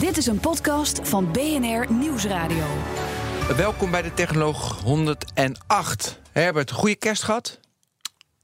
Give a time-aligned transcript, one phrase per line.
[0.00, 2.64] Dit is een podcast van BNR Nieuwsradio.
[3.56, 6.20] Welkom bij de Technoloog 108.
[6.32, 7.60] Herbert, goede kerst gehad?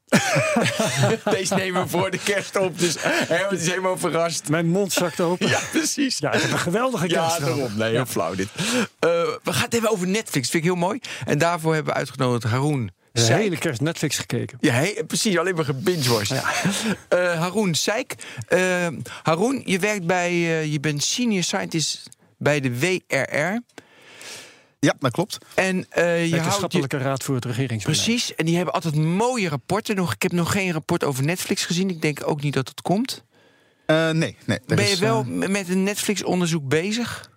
[1.31, 4.49] Deze nemen we voor de kerst op, dus Herbert is helemaal verrast.
[4.49, 5.49] Mijn mond zakt open.
[5.49, 6.19] Ja, precies.
[6.19, 7.77] Ja, ik heb een geweldige kerst Ja, daarom.
[7.77, 8.49] Nee, heel flauw dit.
[8.57, 9.11] Eh,
[9.43, 11.01] we gaan het even over Netflix, vind ik heel mooi.
[11.25, 13.41] En daarvoor hebben we uitgenodigd Haroon De Seik.
[13.41, 14.59] hele kerst Netflix gekeken.
[14.61, 16.43] Ja, he- precies, alleen maar gebingewashed.
[17.09, 18.15] Eh Haroon Seik.
[18.49, 18.87] Eh
[19.23, 22.09] Haroon, je werkt bij, eh, je bent senior scientist
[22.39, 23.61] bij de WRR.
[24.81, 25.39] Ja, dat klopt.
[25.55, 28.03] En eh, je houdt je, Wetenschappelijke Raad voor het regeringsbeleid.
[28.03, 29.97] Precies, en die hebben altijd mooie rapporten.
[29.97, 31.91] Nog, ik heb nog geen rapport over Netflix gezien.
[31.91, 33.25] Ik denk ook niet dat het komt.
[33.87, 34.59] Eh, nee, nee.
[34.67, 37.31] ben je wel met een Netflix-onderzoek bezig?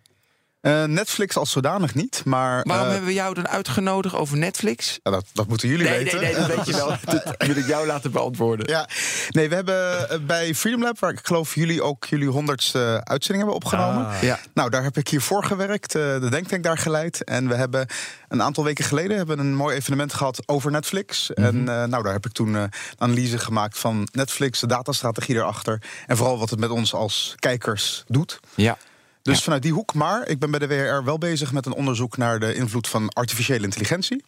[0.61, 2.63] Eh, Netflix als zodanig niet, maar...
[2.63, 4.99] Waarom eh, hebben we jou dan uitgenodigd over Netflix?
[5.03, 6.21] ja, dat, dat moeten jullie Nee, weten.
[6.21, 6.87] nee, nee, dat weet je wel.
[7.05, 8.67] Dat wil ik jou laten beantwoorden.
[8.69, 8.87] Ja,
[9.29, 13.45] nee, we hebben eh, bij Freedom Lab, waar ik geloof jullie ook jullie honderdste uitzending
[13.47, 14.07] hebben opgenomen.
[14.07, 14.21] Ah.
[14.21, 14.39] Ja.
[14.53, 17.23] Nou, daar heb ik hiervoor gewerkt, de Denktank daar geleid.
[17.23, 17.87] En we hebben
[18.27, 21.33] een aantal weken geleden hebben een mooi evenement gehad over Netflix.
[21.33, 21.69] En Mhm.
[21.69, 25.81] eh, nou, daar heb ik toen een analyse gemaakt van Netflix, de datastrategie erachter.
[26.07, 28.39] En vooral wat het met ons als kijkers doet.
[28.55, 28.77] Ja.
[29.27, 29.43] Dus Ja.
[29.43, 29.93] vanuit die hoek.
[29.93, 33.09] Maar ik ben bij de WRR wel bezig met een onderzoek naar de invloed van
[33.09, 34.23] artificiële intelligentie.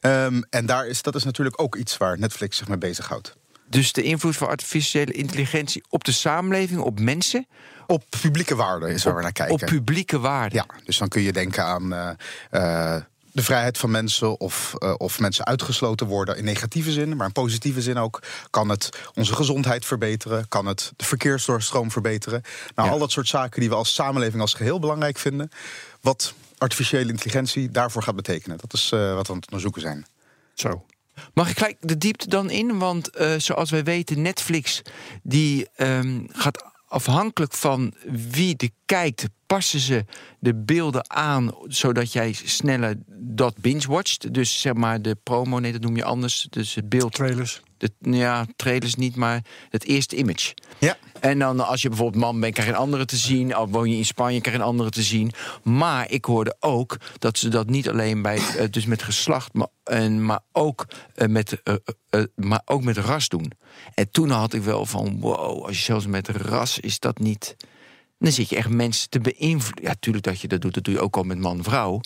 [0.00, 3.34] Ehm, en daar is, dat is natuurlijk ook iets waar Netflix zich mee bezighoudt.
[3.68, 7.46] Dus de invloed van artificiële intelligentie op de samenleving, op mensen,
[7.86, 9.54] Op publieke waarden is waar we naar kijken.
[9.54, 10.58] op publieke waarden.
[10.58, 12.10] Ja, dus dan kun je denken aan eh,
[12.96, 13.02] eh,
[13.32, 17.32] de vrijheid van mensen of, eh, of mensen uitgesloten worden in negatieve zin, maar in
[17.32, 18.22] positieve zin ook.
[18.50, 20.48] Kan het onze gezondheid verbeteren?
[20.48, 22.42] Kan het de verkeersdoorstroom verbeteren?
[22.74, 22.94] Nou, Ja.
[22.94, 25.50] al dat soort zaken die we als samenleving als geheel belangrijk vinden.
[26.00, 28.58] Wat artificiële intelligentie daarvoor gaat betekenen.
[28.58, 30.06] Dat is eh, wat we aan het onderzoeken zijn.
[30.54, 30.84] Zo.
[31.34, 32.78] Mag ik gelijk de diepte dan in?
[32.78, 34.82] Want eh, zoals wij weten, Netflix
[35.22, 37.94] die ehm, gaat afhankelijk van
[38.30, 40.04] wie er kijkt, passen ze
[40.38, 44.34] de beelden aan zodat jij sneller dat binge-watcht.
[44.34, 46.46] Dus zeg maar de promo, nee, dat noem je anders.
[46.50, 47.62] Dus het beeld, Trailers.
[47.80, 50.54] De, ja, trailers niet, maar het eerste image.
[50.78, 50.96] Ja.
[51.20, 53.54] En dan als je bijvoorbeeld man bent, krijg je een andere te zien.
[53.54, 55.32] Al woon je in Spanje, krijg je een andere te zien.
[55.62, 59.66] Maar ik hoorde ook dat ze dat niet alleen bij, eh, dus met geslacht, maar,
[59.84, 63.52] en, maar, ook, eh, met, eh, maar ook met ras doen.
[63.94, 67.56] En toen had ik wel van, wow, als je zelfs met ras is dat niet.
[68.18, 69.84] Dan zit je echt mensen te beïnvloeden.
[69.84, 70.74] Ja, tuurlijk dat je dat doet.
[70.74, 72.00] Dat doe je ook al met man-vrouw.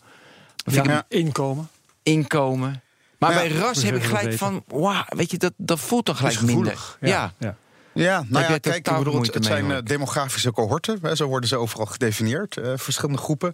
[0.64, 0.82] Ja.
[0.82, 1.68] hem Inkomen.
[2.02, 2.82] inkomen.
[3.18, 6.16] Maar Ja, bij ras heb ik gelijk van, wauw, weet je, dat, dat voelt dan
[6.16, 6.96] gelijk minder.
[7.00, 7.32] ja.
[7.94, 10.98] Ja, nou ja, kijk, ik bedoel, het, zijn eh, demografische cohorten.
[11.02, 13.52] Hè, zo worden ze overal gedefinieerd, eh, verschillende groepen.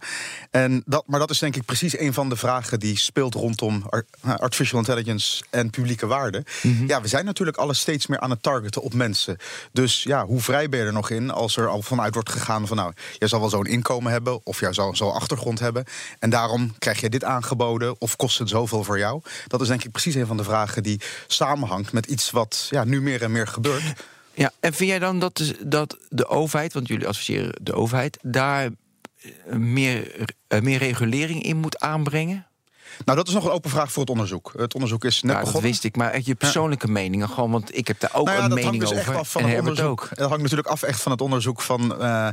[0.51, 3.85] En dat, maar dat is denk ik precies een van de vragen die speelt rondom
[3.91, 6.45] ar- eh, artificial intelligence en publieke waarden.
[6.63, 6.87] Mhm.
[6.87, 9.37] Ja, we zijn natuurlijk alles steeds meer aan het targeten op mensen.
[9.73, 12.67] Dus ja, hoe vrij ben je er nog in als er al vanuit wordt gegaan
[12.67, 15.85] van nou, jij zal wel zo'n inkomen hebben of jij zal zo'n achtergrond hebben.
[16.19, 19.21] En daarom krijg je dit aangeboden of kost het zoveel voor jou?
[19.47, 22.85] Dat is denk ik precies een van de vragen die samenhangt met iets wat ja,
[22.85, 23.83] nu meer en meer gebeurt.
[24.35, 28.19] Ja, en vind jij dan dat de, dat de overheid, want jullie adviseren de overheid,
[28.23, 32.45] daar eh, meer, eh, meer regulering in moet aanbrengen?
[33.05, 34.53] Nou, dat is nog een open vraag voor het onderzoek.
[34.57, 37.87] Het onderzoek is net Nou, dat wist ik, maar je persoonlijke meningen gewoon, want ik
[37.87, 39.13] heb daar ook Nou ja, een dat mening hangt dus over.
[39.13, 39.89] echt af van en het onderzoek.
[39.89, 40.09] ook.
[40.15, 42.01] Dat hangt natuurlijk af echt van het onderzoek van.
[42.03, 42.29] eh,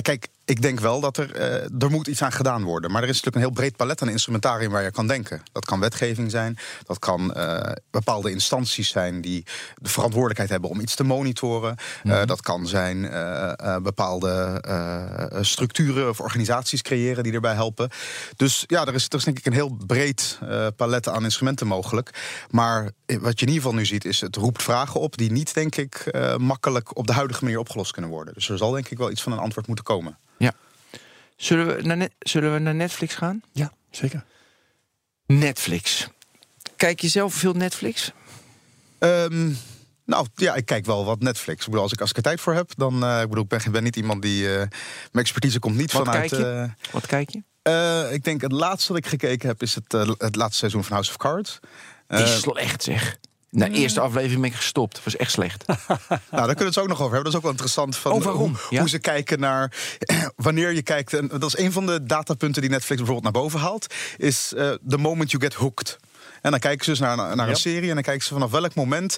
[0.00, 2.90] kijk, ik denk wel dat er, eh, er moet iets aan gedaan worden.
[2.90, 5.42] Maar er is natuurlijk een heel breed palet aan instrumentarium waar je kan denken.
[5.52, 9.44] Dat kan wetgeving zijn, dat kan eh, bepaalde instanties zijn die
[9.76, 11.76] de verantwoordelijkheid hebben om iets te monitoren.
[11.76, 12.26] Eh, Mhm.
[12.26, 13.02] dat kan zijn
[13.82, 14.62] bepaalde
[15.40, 17.90] structuren of organisaties creëren die erbij helpen.
[18.36, 20.38] Dus ja, er is, er is denk ik een heel breed
[20.76, 22.10] palet aan instrumenten mogelijk.
[22.50, 25.54] Maar wat je in ieder geval nu ziet, is het roept vragen op die niet,
[25.54, 28.34] denk ik, makkelijk op de huidige manier opgelost kunnen worden.
[28.34, 30.18] Dus er zal denk ik wel iets van een antwoord moeten komen.
[31.44, 33.42] Zullen we, naar, Net- zullen we naar Netflix gaan?
[33.52, 34.24] Ja, zeker.
[35.26, 36.08] Netflix.
[36.76, 38.12] Kijk je zelf veel Netflix?
[38.98, 39.52] Ehm,
[40.04, 41.60] nou ja, ik kijk wel wat Netflix.
[41.60, 43.04] Ik bedoel, als ik, als ik er tijd voor heb, dan.
[43.04, 44.48] eh ik bedoel, ik ben, niet iemand die.
[44.52, 44.70] eh, mijn
[45.24, 46.30] expertise komt niet Wat vanuit.
[46.30, 46.72] kijk je?
[46.86, 47.42] eh, Wat kijk je?
[47.62, 50.92] eh, ik denk het laatste dat ik gekeken heb is het, het laatste seizoen van
[50.92, 51.58] House of Cards.
[52.06, 53.18] Die is slecht zeg.
[53.54, 54.94] Na de eerste aflevering ben ik gestopt.
[54.96, 55.64] Het was echt slecht.
[56.08, 57.22] Nou, daar kunnen we het ook nog over hebben.
[57.22, 57.96] Dat is ook wel interessant.
[57.96, 58.50] Van Oh, waarom?
[58.50, 58.80] Hoe, Ja?
[58.80, 59.72] hoe ze kijken naar
[60.36, 61.12] wanneer je kijkt.
[61.12, 63.94] En dat is een van de datapunten die Netflix bijvoorbeeld naar boven haalt.
[64.16, 65.96] Is eh, the moment you get hooked.
[66.42, 67.54] En dan kijken ze dus naar, naar een Ja.
[67.54, 67.88] serie.
[67.88, 69.16] En dan kijken ze vanaf welk moment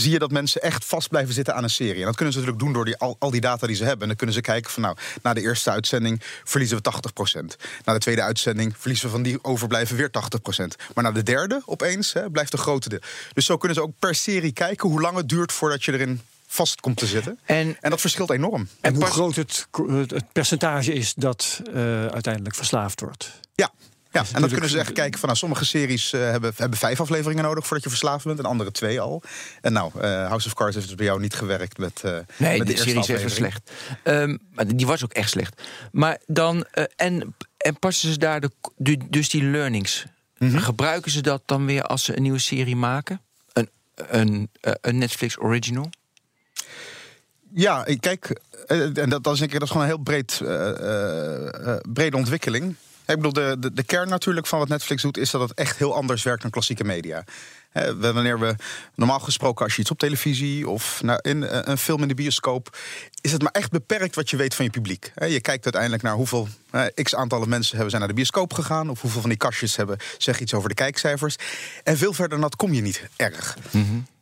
[0.00, 2.00] zie je dat mensen echt vast blijven zitten aan een serie.
[2.00, 4.02] En dat kunnen ze natuurlijk doen door die, al, al die data die ze hebben.
[4.02, 6.92] En dan kunnen ze kijken van nou, na de eerste uitzending verliezen we
[7.40, 7.44] 80%.
[7.84, 10.64] Na de tweede uitzending verliezen we van die overblijven weer 80%.
[10.94, 13.00] Maar na de derde opeens hè, blijft de grote deel.
[13.32, 16.20] Dus zo kunnen ze ook per serie kijken hoe lang het duurt voordat je erin
[16.46, 17.38] vast komt te zitten.
[17.44, 18.68] En, En dat verschilt enorm.
[18.80, 23.40] En hoe groot het, het, het percentage is dat eh, uiteindelijk verslaafd wordt.
[23.54, 23.70] Ja.
[24.12, 27.00] Ja, en dan kunnen ze echt kijken van nou, sommige series eh, hebben, hebben vijf
[27.00, 29.22] afleveringen nodig voordat je verslaafd bent, en andere twee al.
[29.60, 32.00] En nou, eh, House of Cards heeft dus bij jou niet gewerkt met.
[32.04, 33.70] eh nee, met de, serie is even slecht.
[34.02, 35.62] Ehm, maar die was ook echt slecht.
[35.92, 36.64] Maar dan,
[36.96, 40.04] en, en passen ze daar de, de- dus die learnings.
[40.38, 40.58] Mhm.
[40.58, 43.20] Gebruiken ze dat dan weer als ze een nieuwe serie maken?
[43.52, 44.50] Een, een,
[44.80, 45.90] een Netflix original?
[47.54, 50.38] Ja, ik kijk, en dat, dat, is, dat is gewoon een heel breed,
[51.92, 52.76] brede ontwikkeling.
[53.08, 55.76] Ik bedoel, de, de, de kern natuurlijk van wat Netflix doet, is dat het echt
[55.76, 57.24] heel anders werkt dan klassieke media.
[57.96, 58.54] Wanneer we
[58.94, 62.14] normaal gesproken, als je iets op televisie of nou, in eh, een film in de
[62.14, 62.76] bioscoop,
[63.20, 65.12] is het maar echt beperkt wat je weet van je publiek.
[65.14, 66.48] Je kijkt uiteindelijk naar hoeveel
[67.02, 69.98] x aantallen mensen hebben zijn naar de bioscoop gegaan, of hoeveel van die kastjes hebben
[70.18, 71.36] zeg iets over de kijkcijfers.
[71.84, 73.56] En veel verder dan dat kom je niet erg.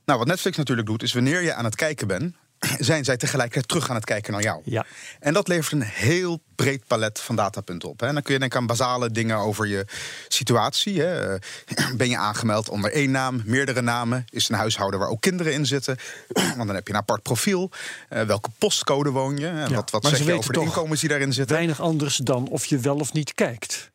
[0.05, 2.35] Nou, wat Netflix natuurlijk doet, is wanneer je aan het kijken bent,
[2.79, 4.61] zijn zij tegelijkertijd terug aan het kijken naar jou.
[4.65, 4.87] Ja.
[5.21, 8.01] En dat levert een heel breed palet van datapunten op.
[8.01, 8.07] Hè.
[8.07, 9.87] En dan kun je denken aan basale dingen over je
[10.29, 11.01] situatie.
[11.01, 11.37] Hè.
[11.97, 14.25] Ben je aangemeld onder één naam, meerdere namen?
[14.31, 15.97] Is het een huishouden waar ook kinderen in zitten?
[16.57, 17.71] Want dan heb je een apart profiel.
[18.09, 19.47] Eh, welke postcode woon je?
[19.47, 21.57] En Ja, wat wat zeg ze je over de inkomens die daarin zitten?
[21.57, 23.91] Weinig anders dan of je wel of niet kijkt.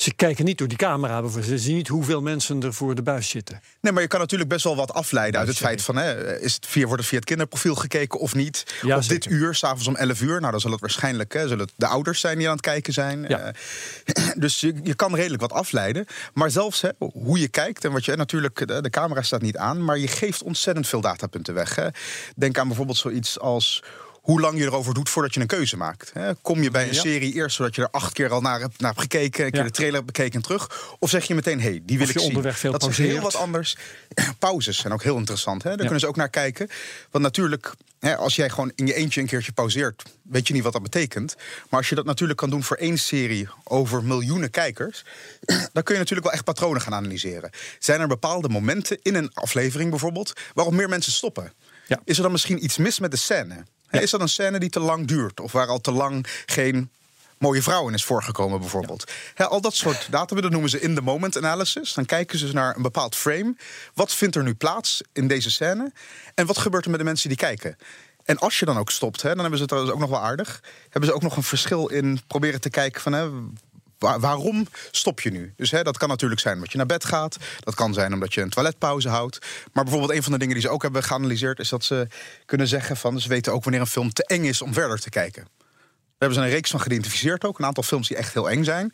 [0.00, 3.28] Ze kijken niet door die camera, ze zien niet hoeveel mensen er voor de buis
[3.28, 3.60] zitten.
[3.80, 5.96] Nee, maar je kan natuurlijk best wel wat afleiden uit het feit van...
[5.96, 8.74] Hè, is het via, wordt er via het kinderprofiel gekeken of niet?
[8.82, 10.40] Ja, op dit uur, s'avonds om 11 uur.
[10.40, 12.92] Nou, dan zal het waarschijnlijk hè, zullen het de ouders zijn die aan het kijken
[12.92, 13.24] zijn.
[13.28, 13.52] Ja.
[14.04, 16.06] Eh, dus je, je kan redelijk wat afleiden.
[16.34, 18.16] Maar zelfs hè, hoe je kijkt en wat je...
[18.16, 21.74] Natuurlijk, de, de camera staat niet aan, maar je geeft ontzettend veel datapunten weg.
[21.74, 21.88] Hè.
[22.36, 23.82] Denk aan bijvoorbeeld zoiets als...
[24.30, 26.10] Hoe lang je erover doet voordat je een keuze maakt.
[26.14, 26.34] Hè?
[26.34, 28.90] Kom je bij een serie eerst zodat je er acht keer al naar hebt, naar
[28.90, 30.94] hebt gekeken, een keer de trailer hebt bekeken en terug?
[30.98, 32.26] Of zeg je meteen, hé, hey, die wil ik zien.
[32.26, 33.76] onderweg veel dat is heel wat anders.
[34.38, 35.62] Pauzes zijn ook heel interessant.
[35.62, 35.68] Hè?
[35.68, 36.68] Daar kunnen ze ook naar kijken.
[37.10, 40.62] Want natuurlijk, hè, als jij gewoon in je eentje een keertje pauzeert, weet je niet
[40.62, 41.36] wat dat betekent.
[41.68, 45.04] Maar als je dat natuurlijk kan doen voor één serie over miljoenen kijkers,
[45.72, 47.50] dan kun je natuurlijk wel echt patronen gaan analyseren.
[47.78, 51.52] Zijn er bepaalde momenten in een aflevering bijvoorbeeld waarop meer mensen stoppen?
[51.86, 52.00] Ja.
[52.04, 53.64] Is er dan misschien iets mis met de scène?
[53.90, 54.00] Ja.
[54.00, 55.40] Is dat een scène die te lang duurt?
[55.40, 56.90] Of waar al te lang geen
[57.38, 59.12] mooie vrouw in is voorgekomen bijvoorbeeld?
[59.36, 61.94] Al dat soort data, dat noemen ze in-the-moment analysis.
[61.94, 63.54] Dan kijken ze dus naar een bepaald frame.
[63.94, 65.92] Wat vindt er nu plaats in deze scène?
[66.34, 67.76] En wat gebeurt er met de mensen die kijken?
[68.24, 70.62] En als je dan ook stopt, hè, dan hebben ze het ook nog wel aardig.
[70.82, 73.12] Hebben ze ook nog een verschil in proberen te kijken van...
[73.12, 73.28] Hè,
[74.00, 75.52] Waar- waarom stop je nu?
[75.56, 77.36] Dus hè, dat kan natuurlijk zijn omdat je naar bed gaat.
[77.60, 79.38] Dat kan zijn omdat je een toiletpauze houdt.
[79.72, 81.58] Maar bijvoorbeeld een van de dingen die ze ook hebben geanalyseerd...
[81.58, 82.06] is dat ze
[82.46, 83.20] kunnen zeggen van...
[83.20, 85.42] ze weten ook wanneer een film te eng is om verder te kijken.
[85.42, 87.58] Daar hebben ze een reeks van geïdentificeerd ook.
[87.58, 88.92] Een aantal films die echt heel eng zijn.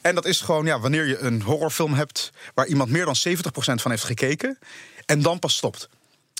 [0.00, 2.30] En dat is gewoon ja, wanneer je een horrorfilm hebt...
[2.54, 4.58] waar iemand meer dan 70% van heeft gekeken...
[5.06, 5.88] en dan pas stopt.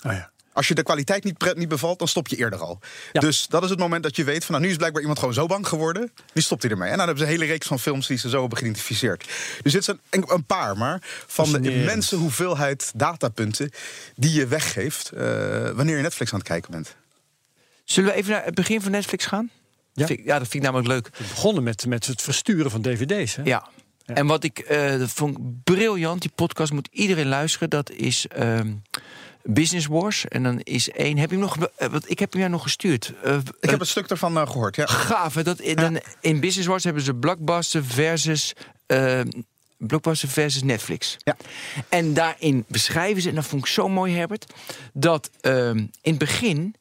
[0.07, 0.31] Oh ja.
[0.55, 2.79] Als je de kwaliteit niet, niet bevalt, dan stop je eerder al.
[3.13, 3.21] Ja.
[3.21, 5.35] Dus dat is het moment dat je weet van nou, nu is blijkbaar iemand gewoon
[5.35, 6.13] zo bang geworden.
[6.33, 6.91] Nu stopt hij ermee.
[6.91, 9.29] En dan hebben ze een hele reeks van films die ze zo hebben geïdentificeerd.
[9.63, 13.71] Dus dit zijn een, een paar maar van de immense hoeveelheid datapunten
[14.17, 15.23] die je weggeeft eh,
[15.71, 16.97] wanneer je Netflix aan het kijken bent.
[17.85, 19.51] Zullen we even naar het begin van Netflix gaan?
[19.93, 20.07] Ja.
[20.09, 21.09] Ja dat vind ik namelijk leuk.
[21.19, 23.37] We begonnen met, met het versturen van dvd's.
[23.37, 23.43] Hè?
[23.43, 23.69] Ja.
[24.07, 24.15] Ja.
[24.15, 27.71] En wat ik eh, dat vond briljant, die podcast moet iedereen luisteren.
[27.71, 28.73] Dat is ehm,
[29.47, 30.29] Business Wars.
[30.29, 31.19] En dan is één.
[31.19, 31.57] Heb je hem nog?
[31.77, 33.13] eh, wat ik heb hem jou nog gestuurd.
[33.23, 34.77] Eh, Ik heb een stuk ervan eh, gehoord.
[34.77, 34.87] Ja.
[34.87, 35.35] gaaf.
[35.35, 38.53] hè, Dat, in, in Business Wars hebben ze Blockbuster versus.
[38.87, 39.29] ehm,
[39.79, 41.17] Blockbuster versus Netflix.
[41.19, 41.37] Ja.
[41.89, 44.53] En daarin beschrijven ze, en dat vond ik zo mooi, Herbert,
[44.93, 46.75] dat ehm, in het begin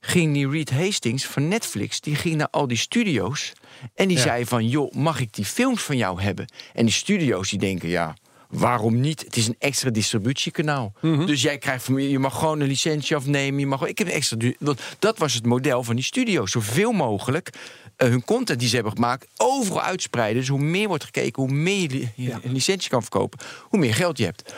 [0.00, 3.52] ging die Reed Hastings van Netflix, die ging naar al die studio's
[3.94, 4.22] en die Ja.
[4.22, 6.46] zei van, joh, mag ik die films van jou hebben?
[6.74, 8.14] En die studio's die denken, ja,
[8.48, 9.20] waarom niet?
[9.20, 10.92] Het is een extra distributiekanaal.
[11.00, 14.36] Dus jij krijgt je mag gewoon een licentie afnemen, je mag, ik heb een extra,
[14.58, 17.50] want dat was het model van die studio's, zoveel mogelijk
[17.96, 20.40] eh, hun content die ze hebben gemaakt overal uitspreiden.
[20.40, 24.18] Dus hoe meer wordt gekeken, hoe meer je een licentie kan verkopen, hoe meer geld
[24.18, 24.54] je hebt.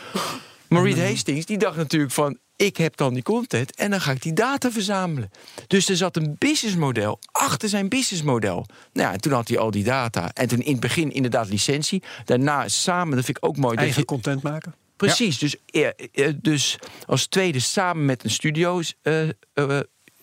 [0.67, 2.37] Maar Reed Hastings die dacht natuurlijk van...
[2.59, 5.31] ik heb dan die content en dan ga ik die data verzamelen.
[5.67, 8.65] Dus er zat een businessmodel achter zijn businessmodel.
[8.93, 10.31] Nou ja, en toen had hij al die data.
[10.33, 12.03] En toen in het begin inderdaad licentie.
[12.25, 13.75] Daarna samen, dat vind ik ook mooi...
[13.75, 14.75] dat Eigen je- content maken.
[14.95, 15.37] Precies.
[15.37, 18.81] Dus, eh, eh, dus als tweede samen met een studio.
[19.01, 19.29] eh,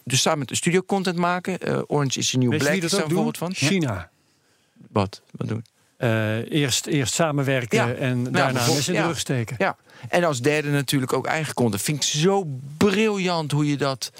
[0.04, 1.84] dus samen met een studio content maken.
[1.90, 2.74] Orange is een nieuw Black.
[2.74, 3.54] is dat daar een voorbeeld van.
[3.54, 4.10] China.
[4.90, 5.22] Wat?
[5.30, 5.64] Wat doen?
[5.96, 7.92] Eh, eerst, eerst samenwerken Ja.
[7.94, 9.06] en daarna in de ja.
[9.06, 9.56] rug steken.
[9.58, 9.76] Ja.
[10.08, 11.82] En als derde natuurlijk ook eigen content.
[11.82, 12.44] Vind ik zo
[12.76, 14.10] briljant hoe je dat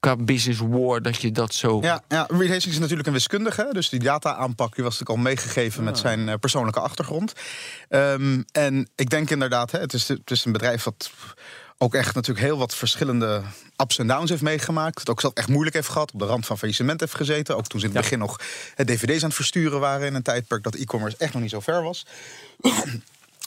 [0.00, 1.78] qua business war dat je dat zo.
[1.80, 3.68] Ja, ja, Reed Hastings is natuurlijk een wiskundige.
[3.72, 7.32] Dus die data-aanpak die was natuurlijk al meegegeven met zijn eh, persoonlijke achtergrond.
[7.88, 11.10] Ehm, en ik denk inderdaad, hè, het, is, het is een bedrijf wat
[11.78, 13.42] ook echt natuurlijk heel wat verschillende
[13.76, 14.98] ups en downs heeft meegemaakt.
[14.98, 16.12] Het ook zelf echt moeilijk heeft gehad.
[16.12, 17.56] Op de rand van faillissement heeft gezeten.
[17.56, 18.40] Ook toen ze in het begin nog
[18.76, 20.06] eh, dvd's aan het versturen waren...
[20.06, 22.06] in een tijdperk dat e-commerce echt nog niet zo ver was.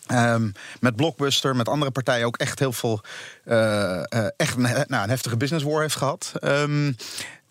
[0.07, 3.01] Ehm, met Blockbuster, met andere partijen ook echt heel veel.
[3.43, 6.31] eh, eh, echt een, nou, een heftige business war heeft gehad.
[6.39, 6.93] Ehm,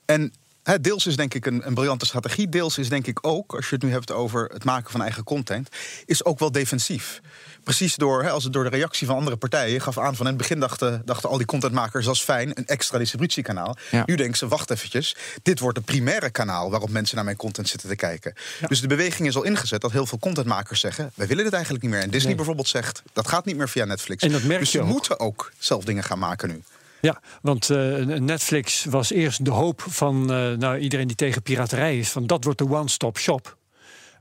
[0.04, 0.32] en
[0.81, 2.49] deels is denk ik een, een briljante strategie.
[2.49, 5.25] Deels is denk ik ook, als je het nu hebt over het maken van eigen
[5.25, 5.69] content,
[6.05, 7.21] is ook wel defensief.
[7.64, 10.26] Precies door, hè, als het door de reactie van andere partijen je gaf aan van
[10.26, 13.76] in het begin dachten, dachten al die contentmakers dat is fijn, een extra distributiekanaal.
[13.90, 14.02] Ja.
[14.07, 17.69] Nu denken ze, wacht eventjes, dit wordt het primaire kanaal waarop mensen naar mijn content
[17.69, 18.35] zitten te kijken.
[18.67, 21.83] Dus de beweging is al ingezet dat heel veel contentmakers zeggen, wij willen dit eigenlijk
[21.85, 22.02] niet meer.
[22.02, 22.37] En Disney Nee.
[22.37, 24.23] bijvoorbeeld zegt, dat gaat niet meer via Netflix.
[24.23, 24.90] En dat merk dus je ze ook.
[24.90, 26.62] moeten ook zelf dingen gaan maken nu.
[27.00, 31.99] Ja, want eh, Netflix was eerst de hoop van eh, nou, iedereen die tegen piraterij
[31.99, 33.59] is, van dat wordt de one-stop shop.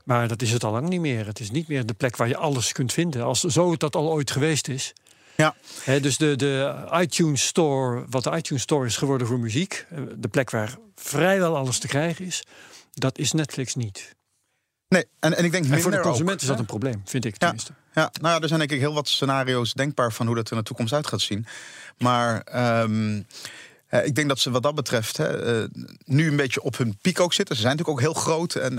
[0.04, 1.26] Maar dat is het al lang niet meer.
[1.26, 3.24] Het is niet meer de plek waar je alles kunt vinden.
[3.24, 4.92] Als zo het dat al ooit geweest is.
[5.36, 5.54] Ja,
[6.00, 10.28] dus de, de iTunes Store, wat de iTunes Store is geworden voor muziek, eh, de
[10.28, 12.44] plek waar vrijwel alles te krijgen is,
[12.92, 14.14] dat is Netflix niet.
[14.90, 16.60] Nee, en, en ik denk En voor de consument ook, is dat hè?
[16.60, 17.72] een probleem, vind ik tenminste.
[17.94, 20.52] ja, nou ja, er zijn denk ik heel wat scenario's denkbaar van hoe dat er
[20.52, 21.46] in de toekomst uit gaat zien.
[21.98, 23.22] Maar ehm,
[23.86, 25.68] eh, ik denk dat ze wat dat betreft hè, eh,
[26.04, 27.56] nu een beetje op hun piek ook zitten.
[27.56, 28.74] Ze zijn natuurlijk ook heel groot en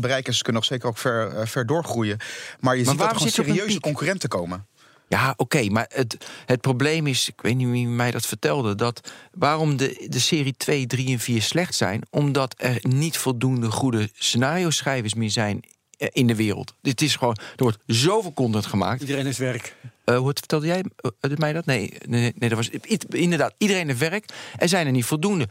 [0.00, 2.18] bereiken ze kunnen nog zeker ook ver, ver doorgroeien.
[2.60, 4.66] Maar je ziet dat er gewoon serieuze concurrenten komen.
[5.08, 9.12] Ja, oké, maar het, het probleem is, ik weet niet wie mij dat vertelde, dat
[9.32, 14.10] waarom de, de serie 2, 3 en 4 slecht zijn, omdat er niet voldoende goede
[14.12, 15.64] scenario-schrijvers meer zijn
[15.98, 16.74] eh, in de wereld.
[16.80, 19.00] Dit is gewoon, er wordt zoveel content gemaakt.
[19.00, 19.74] Iedereen is werk.
[20.04, 20.84] Eh, hoe het vertelde jij
[21.20, 21.66] eh, mij dat?
[21.66, 22.70] Nee, nee, nee, dat was
[23.08, 24.24] inderdaad iedereen heeft werk.
[24.56, 25.48] Er zijn er niet voldoende.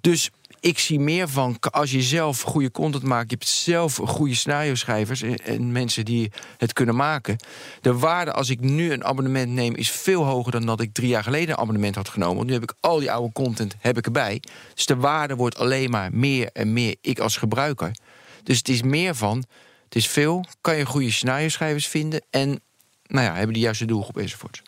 [0.00, 4.34] Dus ik zie meer van als je zelf goede content maakt, je hebt zelf goede
[4.34, 7.36] scenario schrijvers en, en mensen die het kunnen maken.
[7.80, 11.08] De waarde als ik nu een abonnement neem is veel hoger dan dat ik drie
[11.08, 12.36] jaar geleden een abonnement had genomen.
[12.36, 14.42] Want nu heb ik al die oude content heb ik erbij.
[14.74, 17.96] Dus de waarde wordt alleen maar meer en meer ik als gebruiker.
[18.42, 19.44] Dus het is meer van,
[19.84, 22.60] het is veel, kan je goede scenario schrijvers vinden en
[23.06, 24.62] nou ja, hebben die juiste doelgroep enzovoort.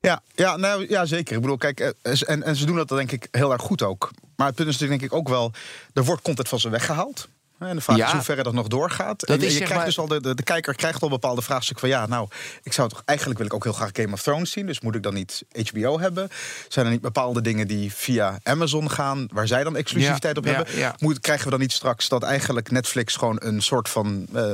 [0.00, 1.34] Ja, ja, nou, ja, zeker.
[1.34, 4.10] Ik bedoel, kijk, eh, en, en ze doen dat denk ik heel erg goed ook.
[4.40, 5.52] Maar het punt is natuurlijk denk ik ook wel,
[5.92, 7.28] er wordt content van ze weggehaald.
[7.58, 8.06] En de vraag Ja.
[8.06, 9.20] is hoe ver dat nog doorgaat.
[9.26, 11.88] Dat en je, krijgt maar- dus al de, de, de kijker krijgt al bepaalde vraagstukken
[11.88, 12.28] van ja, nou,
[12.62, 14.66] ik zou toch eigenlijk wil ik ook heel graag Game of Thrones zien.
[14.66, 16.28] Dus moet ik dan niet HBO hebben?
[16.68, 20.46] Zijn er niet bepaalde dingen die via Amazon gaan, waar zij dan exclusiviteit Ja, op
[20.46, 20.96] ja, hebben?
[20.98, 24.44] Moet, krijgen we dan niet straks dat eigenlijk Netflix gewoon een soort van eh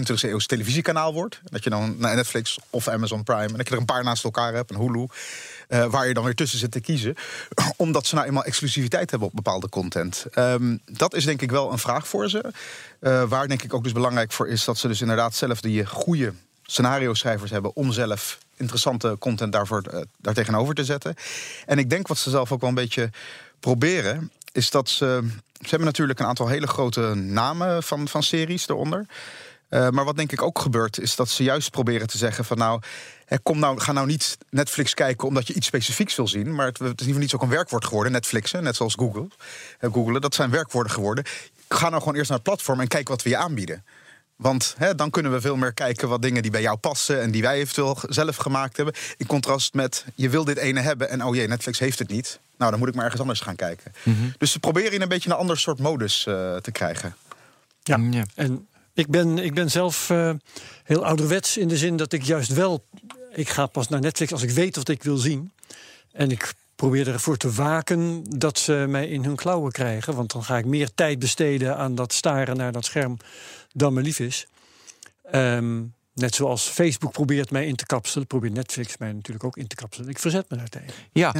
[0.00, 1.40] 21e eeuws televisiekanaal wordt?
[1.44, 4.24] Dat je dan naar Netflix of Amazon Prime en dat je er een paar naast
[4.24, 5.06] elkaar hebt, een Hulu.
[5.68, 7.14] Eh, waar je dan weer tussen zit te kiezen.
[7.76, 10.26] Omdat ze nou eenmaal exclusiviteit hebben op bepaalde content.
[10.30, 12.52] Ehm, dat is denk ik wel een vraag voor ze.
[12.98, 15.86] Eh, waar denk ik ook dus belangrijk voor is dat ze dus inderdaad zelf die
[15.86, 21.14] goede scenario-schrijvers hebben om zelf interessante content daarvoor, eh, daar tegenover te zetten.
[21.66, 23.10] En ik denk wat ze zelf ook wel een beetje
[23.60, 25.24] proberen, is dat ze.
[25.54, 29.06] Ze hebben natuurlijk een aantal hele grote namen van, van series eronder.
[29.68, 32.58] Eh, maar wat denk ik ook gebeurt, is dat ze juist proberen te zeggen van
[32.58, 32.80] nou,
[33.24, 36.54] hè, kom nou, ga nou niet Netflix kijken omdat je iets specifieks wil zien.
[36.54, 38.94] Maar het, het is in ieder geval niet zo een werkwoord geworden, Netflixen, net zoals
[38.94, 39.28] Google.
[39.80, 41.24] Googlen, dat zijn werkwoorden geworden.
[41.68, 43.84] Ga nou gewoon eerst naar het platform en kijk wat we je aanbieden.
[44.36, 47.30] Want hè, dan kunnen we veel meer kijken wat dingen die bij jou passen en
[47.30, 48.94] die wij eventueel zelf gemaakt hebben.
[49.16, 52.38] In contrast met je wil dit ene hebben en oh jee, Netflix heeft het niet.
[52.56, 53.92] Nou, dan moet ik maar ergens anders gaan kijken.
[54.38, 57.16] Dus ze proberen in een beetje een ander soort modus eh, te krijgen.
[57.82, 57.96] Ja.
[57.96, 58.24] Mm, ja.
[58.34, 60.30] En ik ben, ik ben zelf eh,
[60.84, 62.84] heel ouderwets in de zin dat ik juist wel.
[63.32, 65.52] Ik ga pas naar Netflix als ik weet wat ik wil zien.
[66.12, 70.14] En ik probeer ervoor te waken dat ze mij in hun klauwen krijgen.
[70.14, 73.16] Want dan ga ik meer tijd besteden aan dat staren naar dat scherm
[73.72, 74.46] dan me lief is.
[75.22, 75.82] Ehm,
[76.12, 79.74] net zoals Facebook probeert mij in te kapselen, probeert Netflix mij natuurlijk ook in te
[79.74, 80.08] kapselen.
[80.08, 80.94] Ik verzet me daartegen.
[81.12, 81.34] Ja.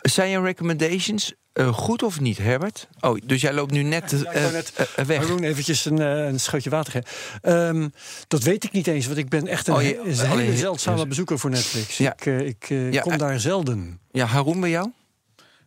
[0.00, 2.88] Zijn je recommendations eh, goed of niet, Herbert?
[3.00, 5.18] Oh, dus jij loopt nu net, Ja, ik eh, net eh, weg.
[5.18, 7.08] Haroon eventjes een, eh, een scheutje water geven.
[7.42, 7.88] Ehm,
[8.28, 10.36] dat weet ik niet eens, want ik ben echt een, Oh, je- he- een oh,
[10.38, 11.96] hele zeldzame bezoeker voor Netflix.
[11.98, 12.12] Ja.
[12.12, 13.98] Ik, eh, ik eh, Ja, kom daar zelden.
[14.12, 14.90] Ja, Haroon bij jou?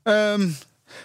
[0.03, 0.49] Ehm,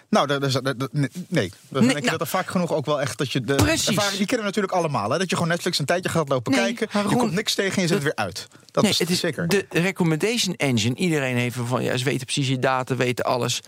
[0.09, 1.09] Nou, dat, dat, dat- dat- nee.
[1.29, 1.53] nee.
[1.69, 2.11] Dan Nee, denk je nou.
[2.11, 3.87] dat er vaak genoeg ook wel echt dat je de Precies.
[3.89, 5.11] ervaring, die kennen we natuurlijk allemaal.
[5.11, 5.19] Hè?
[5.19, 7.09] Dat je gewoon Netflix een tijdje gaat lopen Nee, kijken.
[7.11, 8.49] Je komt niks tegen en je zet het weer uit.
[8.71, 9.49] Dat nee, is, het is zeker.
[9.49, 13.61] De recommendation engine, iedereen heeft van ja, ze weten precies je data, weten alles.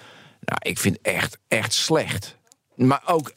[0.44, 2.36] Nou, ik vind echt, echt slecht.
[2.74, 3.32] Maar ook,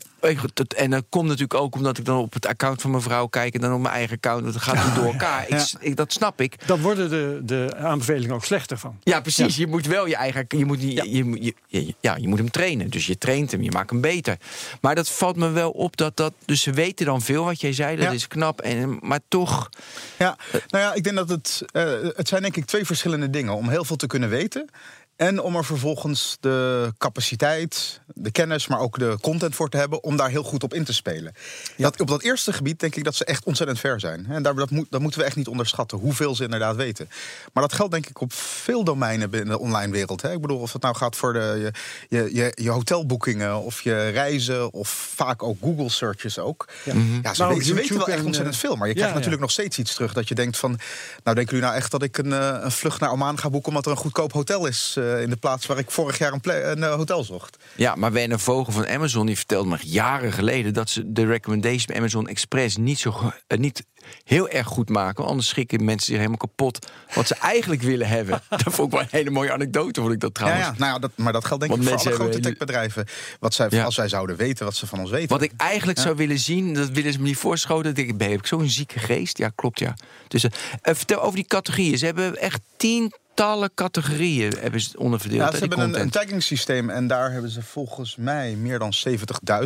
[0.76, 3.54] en dat komt natuurlijk ook omdat ik dan op het account van mijn vrouw kijk
[3.54, 4.44] en dan op mijn eigen account.
[4.46, 5.48] Dat gaat niet door elkaar.
[5.50, 6.68] Ik, ik, dat snap ik.
[6.68, 9.00] Dan worden de, de aanbevelingen ook slechter van.
[9.04, 9.56] Ja, precies.
[9.56, 10.46] Je moet wel je eigen.
[10.48, 12.90] Je moet, je, moet- je, je- ja, je moet hem trainen.
[12.90, 14.38] Dus je traint hem, je maakt hem beter.
[14.82, 16.34] Maar dat valt me wel op dat dat.
[16.46, 17.96] Dus ze weten dan veel wat jij zei.
[17.96, 18.62] Dat is knap.
[18.62, 19.70] En, maar toch.
[20.18, 20.38] Ja,
[20.68, 21.64] nou ja, ik denk dat het.
[21.72, 21.84] eh,
[22.16, 23.54] het zijn denk ik twee verschillende dingen.
[23.54, 24.70] Om heel veel te kunnen weten.
[25.18, 30.04] En om er vervolgens de capaciteit, de kennis, maar ook de content voor te hebben.
[30.04, 31.34] om daar heel goed op in te spelen.
[31.78, 34.26] Dat, op dat eerste gebied denk ik dat ze echt ontzettend ver zijn.
[34.30, 37.10] En daar, dat, moet, dat moeten we echt niet onderschatten, hoeveel ze inderdaad weten.
[37.54, 40.22] Maar dat geldt denk ik op veel domeinen binnen de online wereld.
[40.22, 40.32] Hè.
[40.32, 41.72] Ik bedoel, of het nou gaat voor de, je,
[42.18, 44.74] je, je, je hotelboekingen of je reizen.
[44.74, 46.68] of vaak ook Google searches ook.
[46.84, 48.76] Ja, ze, Nou, weten, ze weten wel echt en, ontzettend eh, veel.
[48.76, 50.70] Maar je ja, krijgt natuurlijk nog steeds iets terug dat je denkt van...
[51.24, 53.70] nou, denken jullie nou echt dat ik een, eh, een vlucht naar Oman ga boeken...
[53.70, 56.84] omdat er een goedkoop hotel is eh, in de plaats waar ik vorig jaar een,
[56.84, 57.58] eh, hotel zocht?
[57.76, 61.86] Ja, maar Werner Vogel van Amazon die vertelde me jaren geleden dat ze de recommendation
[61.86, 63.86] bij Amazon Express niet, zo, eh, niet
[64.24, 65.26] heel erg goed maken.
[65.26, 68.42] Anders schrikken mensen zich helemaal kapot wat ze eigenlijk willen hebben.
[68.64, 70.66] dat vond ik wel een hele mooie anekdote, vond ik dat trouwens.
[70.66, 73.06] ja, nou ja, dat, maar dat geldt denk Want ik voor alle grote techbedrijven.
[73.40, 73.84] Wat zij, Ja.
[73.84, 75.30] Als wij zouden weten wat ze van ons weten.
[75.30, 77.96] Wat ik eigenlijk zou willen zien, dat willen ze me niet voorschoten.
[77.96, 79.38] Dat ik, ben, heb ik zo'n zieke geest?
[79.38, 79.94] Ja, klopt, ja.
[80.28, 80.46] Dus,
[80.82, 81.98] vertel over die categorieën.
[81.98, 82.62] Ze hebben echt
[83.38, 85.42] tientallen categorieën hebben ze onderverdeeld.
[85.42, 88.94] Ja, ze hebben een, tagging systeem en daar hebben ze volgens mij meer dan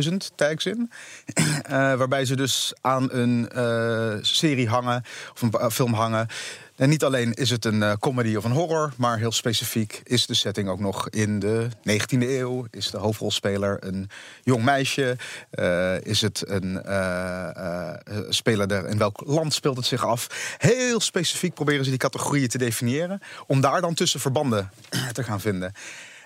[0.08, 0.90] 70.000 tags in.
[1.62, 5.02] Eh, waarbij ze dus aan een eh, serie hangen
[5.32, 6.28] of een ba- film hangen.
[6.76, 10.26] En niet alleen is het een eh, comedy of een horror, maar heel specifiek is
[10.26, 12.66] de setting ook nog in de 19e eeuw.
[12.70, 14.10] Is de hoofdrolspeler een
[14.42, 15.16] jong meisje?
[15.50, 17.96] Eh, is het een eh, eh,
[18.28, 20.54] speler er, in welk land speelt het zich af?
[20.58, 24.70] Heel specifiek proberen ze die categorieën te definiëren, om daar dan tussen verbanden
[25.12, 25.72] te gaan vinden.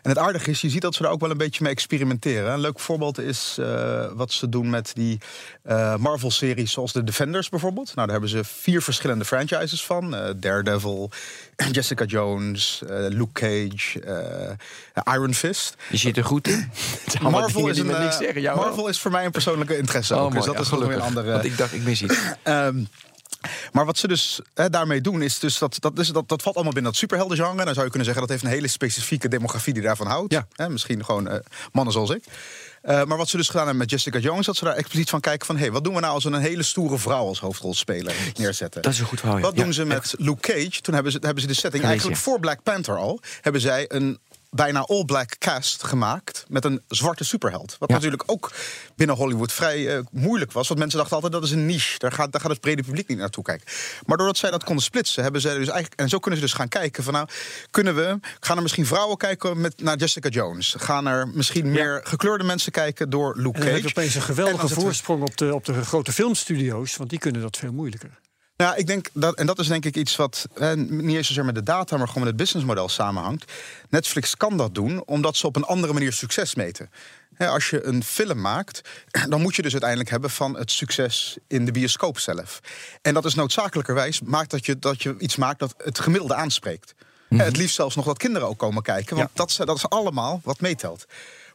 [0.06, 2.52] En het aardige is, je ziet dat ze daar ook wel een beetje mee experimenteren.
[2.52, 5.18] Een leuk voorbeeld is eh, wat ze doen met die
[5.62, 7.86] eh, Marvel-series zoals de Defenders bijvoorbeeld.
[7.86, 10.14] Nou, daar hebben ze vier verschillende franchises van.
[10.14, 11.10] Eh, Daredevil,
[11.73, 14.00] Jessica Jones, Luke Cage,
[15.04, 15.75] Iron Fist.
[15.90, 16.71] Je zit er goed in.
[17.10, 18.42] Die me een, niks zeggen.
[18.42, 20.32] Marvel is voor mij een persoonlijke interesse Oh, ook.
[20.32, 20.58] Dus mooi.
[20.58, 21.08] dat Ja, is weer een gelukkig.
[21.08, 21.32] andere...
[21.32, 22.19] Want ik dacht, ik mis iets.
[22.42, 22.84] Ehm,
[23.73, 26.73] maar wat ze dus hè, daarmee doen, is dus dat, dat, dat, dat valt allemaal
[26.73, 27.65] binnen dat superheldengenre.
[27.65, 30.32] Dan zou je kunnen zeggen dat heeft een hele specifieke demografie die daarvan houdt.
[30.32, 30.47] Ja.
[30.52, 31.39] Hè, misschien gewoon eh,
[31.73, 32.25] mannen zoals ik.
[32.87, 35.21] Eh, maar wat ze dus gedaan hebben met Jessica Jones, dat ze daar expliciet van
[35.21, 35.56] kijken van...
[35.56, 38.82] hé, wat doen we nou als we een hele stoere vrouw als hoofdrolspeler neerzetten?
[38.82, 39.43] Dat is een goed verhaal, ja.
[39.43, 40.80] Wat doen Ja, ze met Luke Cage?
[40.80, 42.23] Toen hebben ze, hebben ze de setting eigenlijk ja.
[42.23, 43.21] voor Black Panther al...
[43.41, 44.19] hebben zij een
[44.50, 47.76] bijna all-black cast gemaakt met een zwarte superheld.
[47.78, 47.95] Wat Ja.
[47.95, 48.52] natuurlijk ook
[48.97, 50.69] binnen Hollywood vrij eh, moeilijk was.
[50.69, 51.99] Want mensen dachten altijd dat is een niche.
[51.99, 53.67] Daar gaat, daar gaat het brede publiek niet naartoe kijken.
[54.06, 56.00] Maar doordat zij dat konden splitsen, hebben zij dus eigenlijk.
[56.00, 57.28] En zo kunnen ze dus gaan kijken van nou,
[57.71, 58.19] kunnen we.
[58.41, 60.75] Gaan er misschien vrouwen kijken met, naar Jessica Jones?
[60.78, 63.82] Gaan er misschien meer gekleurde mensen kijken door Luke En dan heb Cage?
[63.82, 67.41] je opeens een En geweldige voorsprong op de, op de grote filmstudio's, want die kunnen
[67.41, 68.19] dat veel moeilijker.
[68.56, 71.45] Nou, ik denk dat, en dat is denk ik iets wat hè, niet eens zozeer
[71.45, 73.52] met de data, maar gewoon met het businessmodel samenhangt.
[73.88, 76.90] Netflix kan dat doen omdat ze op een andere manier succes meten.
[77.34, 78.80] Hè, als je een film maakt,
[79.28, 82.60] dan moet je dus uiteindelijk hebben van het succes in de bioscoop zelf.
[83.02, 86.95] En dat is noodzakelijkerwijs maakt dat je, dat je iets maakt dat het gemiddelde aanspreekt.
[87.28, 89.88] Hè, Het liefst zelfs nog dat kinderen ook komen kijken, want dat, is, dat is
[89.88, 91.06] allemaal wat meetelt.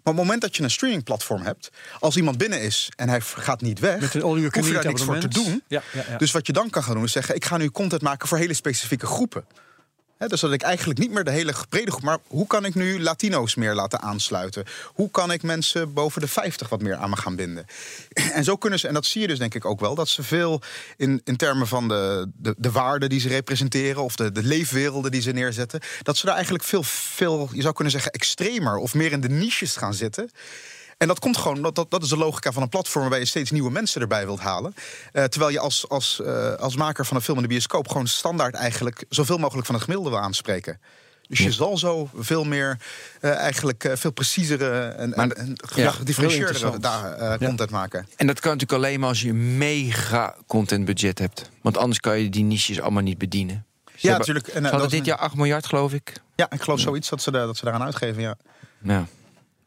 [0.04, 3.22] Maar op het moment dat je een streamingplatform hebt, als iemand binnen is en hij
[3.22, 5.64] gaat niet weg, Met een hoef je daar niks voor te doen.
[5.68, 6.18] Ja, ja, ja.
[6.18, 8.38] Dus wat je dan kan gaan doen is zeggen: ik ga nu content maken voor
[8.38, 9.46] hele specifieke groepen.
[10.28, 13.56] Dus dat ik eigenlijk niet meer de hele brede maar hoe kan ik nu Latino's
[13.56, 14.64] meer laten aansluiten?
[14.94, 17.66] Hoe kan ik mensen boven de 50 wat meer aan me gaan binden?
[18.34, 20.24] En zo kunnen ze, en dat zie je dus denk ik ook wel, dat ze
[20.24, 20.62] veel
[20.98, 25.12] in, in termen van de, de, de waarden die ze representeren of de, de leefwerelden
[25.12, 28.94] die ze neerzetten, dat ze daar eigenlijk veel, veel, je zou kunnen zeggen, extremer of
[28.94, 30.32] meer in de niches gaan zitten.
[31.02, 33.26] En dat komt gewoon, dat, dat, dat is de logica van een platform waarbij je
[33.26, 34.74] steeds nieuwe mensen erbij wilt halen.
[35.12, 38.08] Eh, terwijl je als, als, eh, als maker van een film in de bioscoop gewoon
[38.08, 40.80] standaard eigenlijk zoveel mogelijk van het gemiddelde wil aanspreken.
[41.28, 42.78] Dus je zal zo veel meer,
[43.22, 48.08] eh, eigenlijk veel preciezere en, en, en ja, gedifferentieerdere daar, content maken.
[48.16, 51.50] En dat kan natuurlijk alleen maar als je een mega contentbudget hebt.
[51.62, 53.66] Want anders kan je die niches allemaal niet bedienen.
[53.86, 54.48] Ze Ja, hebben- natuurlijk.
[54.48, 56.14] En, hadden is dit een- jaar 8 miljard, geloof ik.
[56.36, 58.22] Ja, ik geloof zoiets dat ze, daar, dat ze daaraan uitgeven.
[58.22, 58.36] Ja.
[58.84, 59.06] Ja.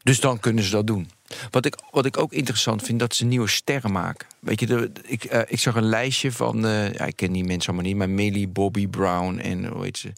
[0.03, 1.09] Dus dan kunnen ze dat doen.
[1.51, 4.27] Wat ik, wat ik ook interessant vind, dat ze nieuwe sterren maken.
[4.39, 7.43] Weet je, de, ik, eh, ik zag een lijstje van, eh, ja, ik ken die
[7.43, 10.13] mensen allemaal niet, maar Millie, Bobby Brown en hoe heet ze?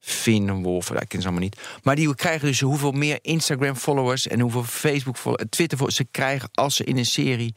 [0.00, 1.60] Finn Wolf, dat ken ze allemaal niet.
[1.82, 6.84] Maar die krijgen dus hoeveel meer Instagram-followers en hoeveel Facebook-followers, Twitter-followers ze krijgen als ze
[6.84, 7.54] in een serie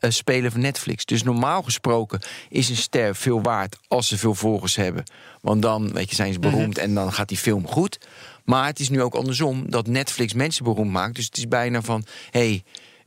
[0.00, 1.04] uh, spelen van Netflix.
[1.04, 5.04] Dus normaal gesproken is een ster veel waard als ze veel volgers hebben.
[5.40, 7.98] Want dan weet je, zijn ze beroemd en dan gaat die film goed.
[8.46, 11.14] Maar het is nu ook andersom dat Netflix mensen beroemd maakt.
[11.14, 12.64] Dus het is bijna van: hey,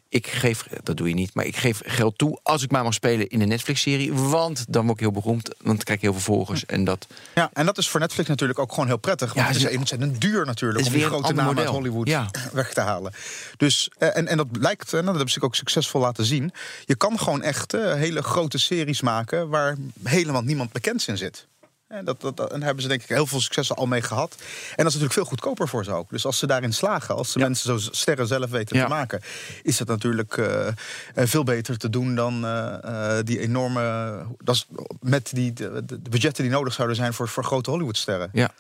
[0.10, 2.94] ik geef, dat doe je niet, maar ik geef geld toe als ik maar mag
[2.94, 4.14] spelen in een Netflix-serie.
[4.14, 6.66] Want dan word ik heel beroemd, want dan krijg ik heel veel volgers.
[6.66, 7.08] En dat...
[7.36, 9.34] Ja, en dat is voor Netflix natuurlijk ook gewoon heel prettig.
[9.34, 12.30] Want ja, het is ontzettend duur natuurlijk om die grote namen uit Hollywood ja.
[12.54, 13.14] weg te halen.
[13.58, 16.52] Dus, eh, en, en dat blijkt, en dat hebben ze ook succesvol laten zien.
[16.86, 21.48] Je kan gewoon echt uh, hele grote series maken waar helemaal niemand bekend in zit.
[21.90, 24.36] En, dat, dat, daar hebben ze denk ik heel veel successen al mee gehad.
[24.40, 26.10] En dat is natuurlijk veel goedkoper voor ze ook.
[26.10, 29.22] Dus als ze daarin slagen, als de mensen zo sterren zelf weten te maken,
[29.64, 30.68] is het natuurlijk uh,
[31.16, 34.26] veel beter te doen dan uh, die enorme.
[34.38, 34.68] Dat is,
[35.02, 38.30] met die, de, de, budgetten die nodig zouden zijn voor, voor grote Hollywoodsterren.
[38.34, 38.52] Ja.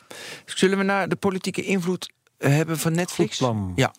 [0.46, 3.42] Zullen we naar de politieke invloed hebben van Netflix?
[3.76, 3.94] Ja.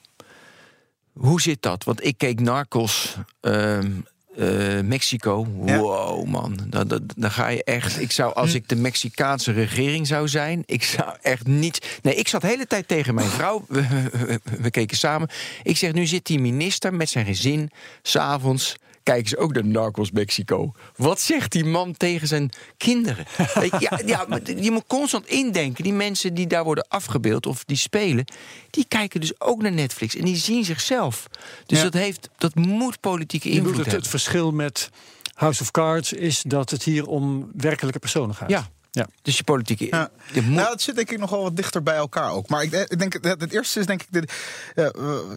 [1.12, 1.84] Hoe zit dat?
[1.84, 3.16] Want ik keek Narcos.
[3.40, 3.90] Ehm,
[4.36, 5.46] uh, Mexico.
[5.46, 6.58] Wow, man.
[6.66, 8.00] Dan, dan, dan, ga je echt.
[8.00, 11.98] Ik zou, als ik de Mexicaanse regering zou zijn, ik zou echt niet.
[12.02, 13.64] Nee, ik zat de hele tijd tegen mijn vrouw.
[13.68, 15.28] We, we keken samen.
[15.62, 17.70] Ik zeg, nu zit die minister met zijn gezin,
[18.02, 20.72] s'avonds kijken ze ook naar Narcos Mexico.
[20.96, 23.24] Wat zegt die man tegen zijn kinderen?
[23.78, 25.84] ja, ja, je moet constant indenken.
[25.84, 28.24] Die mensen die daar worden afgebeeld of die spelen,
[28.70, 31.26] die kijken dus ook naar Netflix en die zien zichzelf.
[31.66, 33.94] Dus dat, heeft, dat moet politieke invloed het, hebben.
[33.94, 34.90] Het verschil met
[35.34, 38.50] House of Cards is dat het hier om werkelijke personen gaat.
[38.50, 39.06] Ja, ja.
[39.22, 39.86] Dus je politieke.
[39.86, 40.10] Ja.
[40.32, 40.54] Je moet...
[40.54, 42.48] Nou, het zit denk ik nog wel wat dichter bij elkaar ook.
[42.48, 44.08] Maar ik, ik denk, het, het eerste is denk ik.
[44.10, 44.32] Dit,
[44.74, 44.88] uh,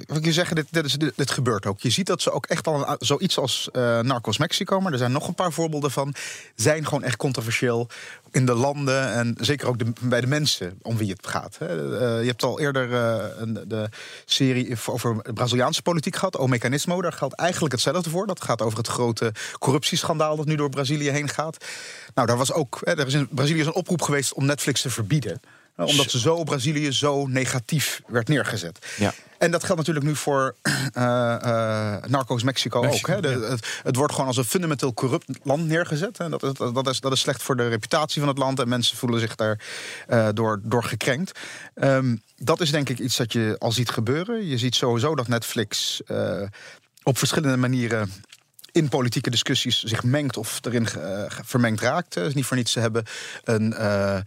[0.05, 1.79] wat je zeggen, dit, dit, is, dit, gebeurt ook.
[1.79, 4.97] Je ziet dat ze ook echt al een, zoiets als uh, Narcos Mexico, maar er
[4.97, 6.13] zijn nog een paar voorbeelden van,
[6.55, 7.89] zijn gewoon echt controversieel
[8.31, 11.55] in de landen en zeker ook de, bij de mensen om wie het gaat.
[11.59, 11.75] Hè.
[11.75, 13.89] Uh, je hebt al eerder uh, een, de
[14.25, 17.01] serie over Braziliaanse politiek gehad, O Mecanismo.
[17.01, 18.27] Daar geldt eigenlijk hetzelfde voor.
[18.27, 21.65] Dat gaat over het grote corruptieschandaal dat nu door Brazilië heen gaat.
[22.13, 24.81] Nou, daar was ook, hè, er is in Brazilië is een oproep geweest om Netflix
[24.81, 25.41] te verbieden.
[25.75, 28.85] Omdat ze zo Brazilië zo negatief werd neergezet.
[28.97, 29.13] Ja.
[29.37, 30.73] En dat geldt natuurlijk nu voor uh,
[31.45, 33.07] uh, Narcos Mexico, ook.
[33.07, 33.21] Hè.
[33.21, 36.17] De, het, het, wordt gewoon als een fundamenteel corrupt land neergezet.
[36.17, 38.59] En dat, dat, dat, is, dat is slecht voor de reputatie van het land.
[38.59, 39.59] En mensen voelen zich daar
[40.09, 41.39] uh, door, door gekrenkt.
[41.75, 44.47] Um, dat is denk ik iets dat je al ziet gebeuren.
[44.47, 46.01] Je ziet sowieso dat Netflix
[47.03, 48.11] op verschillende manieren
[48.73, 52.15] in politieke discussies zich mengt of erin uh, vermengd raakt.
[52.15, 52.71] Is niet voor niets.
[52.71, 53.05] Ze hebben
[53.43, 53.73] een.
[53.79, 54.19] Uh,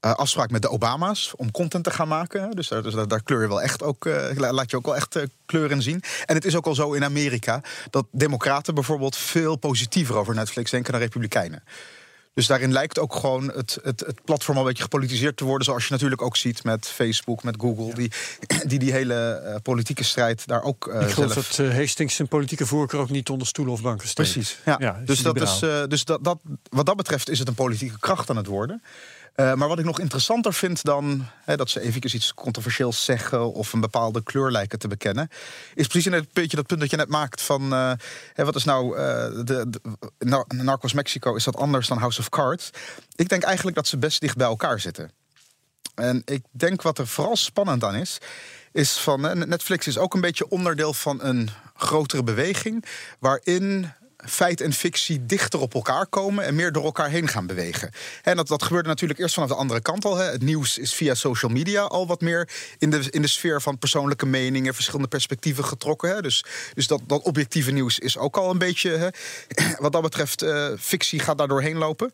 [0.00, 2.50] afspraak met de Obama's om content te gaan maken.
[2.50, 5.70] Dus daar, dus daar, kleur je wel echt ook, laat je ook wel echt kleur
[5.70, 6.02] in zien.
[6.26, 10.70] En het is ook al zo in Amerika dat Democraten bijvoorbeeld veel positiever over Netflix
[10.70, 11.62] denken dan Republikeinen.
[12.34, 15.64] Dus daarin lijkt ook gewoon het, het, het platform al een beetje gepolitiseerd te worden.
[15.64, 17.94] Zoals je natuurlijk ook ziet met Facebook, met Google.
[17.94, 18.10] Die,
[18.70, 21.48] die die hele uh, politieke strijd daar ook uh, Ik geloof zelf...
[21.48, 24.32] dat uh, Hastings zijn politieke voorkeur ook niet onder stoelen of banken steekt.
[24.32, 24.76] Precies, ja.
[24.78, 26.38] ja dus, dat is, dus dat, dat,
[26.70, 28.82] wat dat betreft is het een politieke kracht aan het worden.
[29.36, 33.52] Uh, maar wat ik nog interessanter vind dan hè, dat ze even iets controversieels zeggen
[33.52, 35.28] of een bepaalde kleur lijken te bekennen,
[35.74, 37.92] is precies een beetje dat punt dat je net maakt van uh,
[38.32, 38.96] hè, wat is nou uh,
[39.44, 39.80] de,
[40.48, 42.70] Narcos Mexico, is dat anders dan House of Cards?
[43.14, 45.10] Ik denk eigenlijk dat ze best dicht bij elkaar zitten.
[45.94, 48.18] En ik denk wat er vooral spannend aan is,
[48.72, 52.84] is van Netflix is ook een beetje onderdeel van een grotere beweging
[53.18, 53.92] waarin
[54.26, 57.90] feit en fictie dichter op elkaar komen en meer door elkaar heen gaan bewegen.
[58.22, 60.16] En dat, dat gebeurde natuurlijk eerst vanaf de andere kant al.
[60.16, 60.24] Hè.
[60.24, 63.78] Het nieuws is via social media al wat meer in de, in de sfeer van
[63.78, 66.14] persoonlijke meningen, verschillende perspectieven getrokken.
[66.14, 66.22] Hè.
[66.22, 69.08] Dus, dus dat, dat objectieve nieuws is ook al een beetje, hè.
[69.84, 72.12] wat dat betreft, uh, fictie gaat daar doorheen lopen.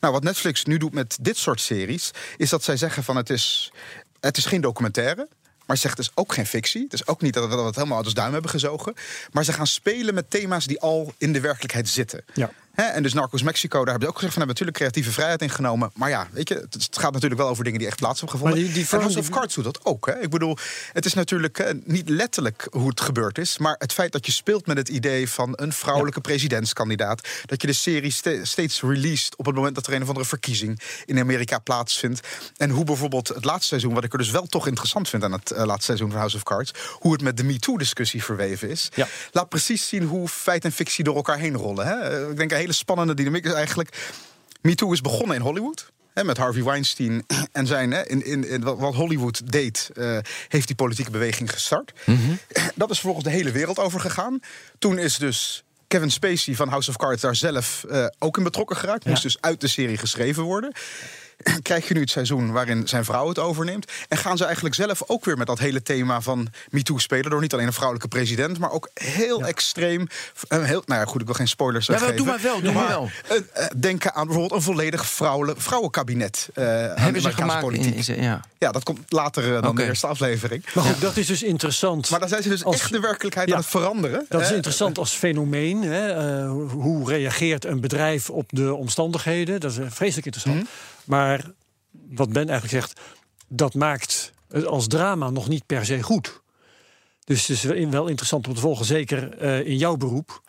[0.00, 3.30] Nou, wat Netflix nu doet met dit soort series, is dat zij zeggen van het
[3.30, 3.72] is,
[4.20, 5.28] het is geen documentaire.
[5.70, 6.82] Maar zegt dus ook geen fictie.
[6.82, 8.94] Het is ook niet dat we het helemaal uit ons duim hebben gezogen.
[9.32, 12.24] Maar ze gaan spelen met thema's die al in de werkelijkheid zitten.
[12.34, 12.50] Ja
[12.88, 15.50] en dus Narcos Mexico, daar hebben ze ook gezegd van hebben natuurlijk creatieve vrijheid in
[15.50, 15.90] genomen.
[15.94, 18.64] Maar ja, weet je, het, gaat natuurlijk wel over dingen die echt plaats hebben gevonden.
[18.64, 20.06] Maar die, die en House of Cards doet dat ook.
[20.06, 20.20] Hè?
[20.20, 20.56] Ik bedoel,
[20.92, 23.58] het is natuurlijk niet letterlijk hoe het gebeurd is.
[23.58, 27.28] Maar het feit dat je speelt met het idee van een vrouwelijke presidentskandidaat.
[27.46, 28.12] Dat je de serie
[28.42, 32.20] steeds released op het moment dat er een of andere verkiezing in Amerika plaatsvindt.
[32.56, 35.32] En hoe bijvoorbeeld het laatste seizoen, wat ik er dus wel toch interessant vind aan
[35.32, 36.72] het uh, laatste seizoen van House of Cards.
[36.92, 38.88] Hoe het met de MeToo-discussie verweven is.
[39.32, 41.86] Laat precies zien hoe feit en fictie door elkaar heen rollen.
[41.86, 41.94] Hè?
[41.94, 44.10] Eh, ik denk een hele spannende dynamiek is eigenlijk...
[44.60, 45.92] MeToo is begonnen in Hollywood.
[46.14, 50.66] Hè, met Harvey Weinstein en zijn, hè, in, in, in, wat Hollywood deed, uh, heeft
[50.66, 51.92] die politieke beweging gestart.
[52.04, 52.38] Mm -hmm.
[52.74, 54.40] Dat is vervolgens de hele wereld over gegaan.
[54.78, 58.76] Toen is dus Kevin Spacey van House of Cards daar zelf uh, ook in betrokken
[58.76, 59.04] geraakt.
[59.04, 60.72] Moest dus uit de serie geschreven worden.
[61.62, 63.92] krijg je nu het seizoen waarin zijn vrouw het overneemt.
[64.08, 67.30] En gaan ze eigenlijk zelf ook weer met dat hele thema van MeToo spelen.
[67.30, 70.06] Door niet alleen een vrouwelijke president, maar ook heel extreem.
[70.48, 72.16] eh, Heel, nou ja, goed, ik wil geen spoilers Ja, wel, geven.
[72.16, 73.10] doe maar wel, doe maar wel.
[73.28, 76.48] eh, eh, denken aan bijvoorbeeld een volledig vrouwelijk, vrouwenkabinet.
[76.54, 78.06] eh, de Hebben ze gemaakt politiek.
[78.06, 78.40] in ja.
[78.58, 80.64] Ja, dat komt later eh, dan de eerste aflevering.
[80.74, 82.10] Maar goed, dat is dus interessant.
[82.10, 83.54] Maar dan zijn ze dus Als- echt de werkelijkheid Ja.
[83.54, 84.26] aan het veranderen.
[84.28, 85.82] Dat is interessant als fenomeen.
[85.82, 86.08] Hè?
[86.42, 89.60] Eh, hoe- reageert een bedrijf op de omstandigheden?
[89.60, 90.56] Dat is eh, vreselijk interessant.
[90.56, 90.64] Mhm.
[91.10, 91.52] Maar
[91.90, 93.00] wat Ben eigenlijk zegt,
[93.48, 96.40] dat maakt het als drama nog niet per se goed.
[97.24, 100.42] Dus het is wel- interessant om te volgen, zeker eh, in jouw beroep.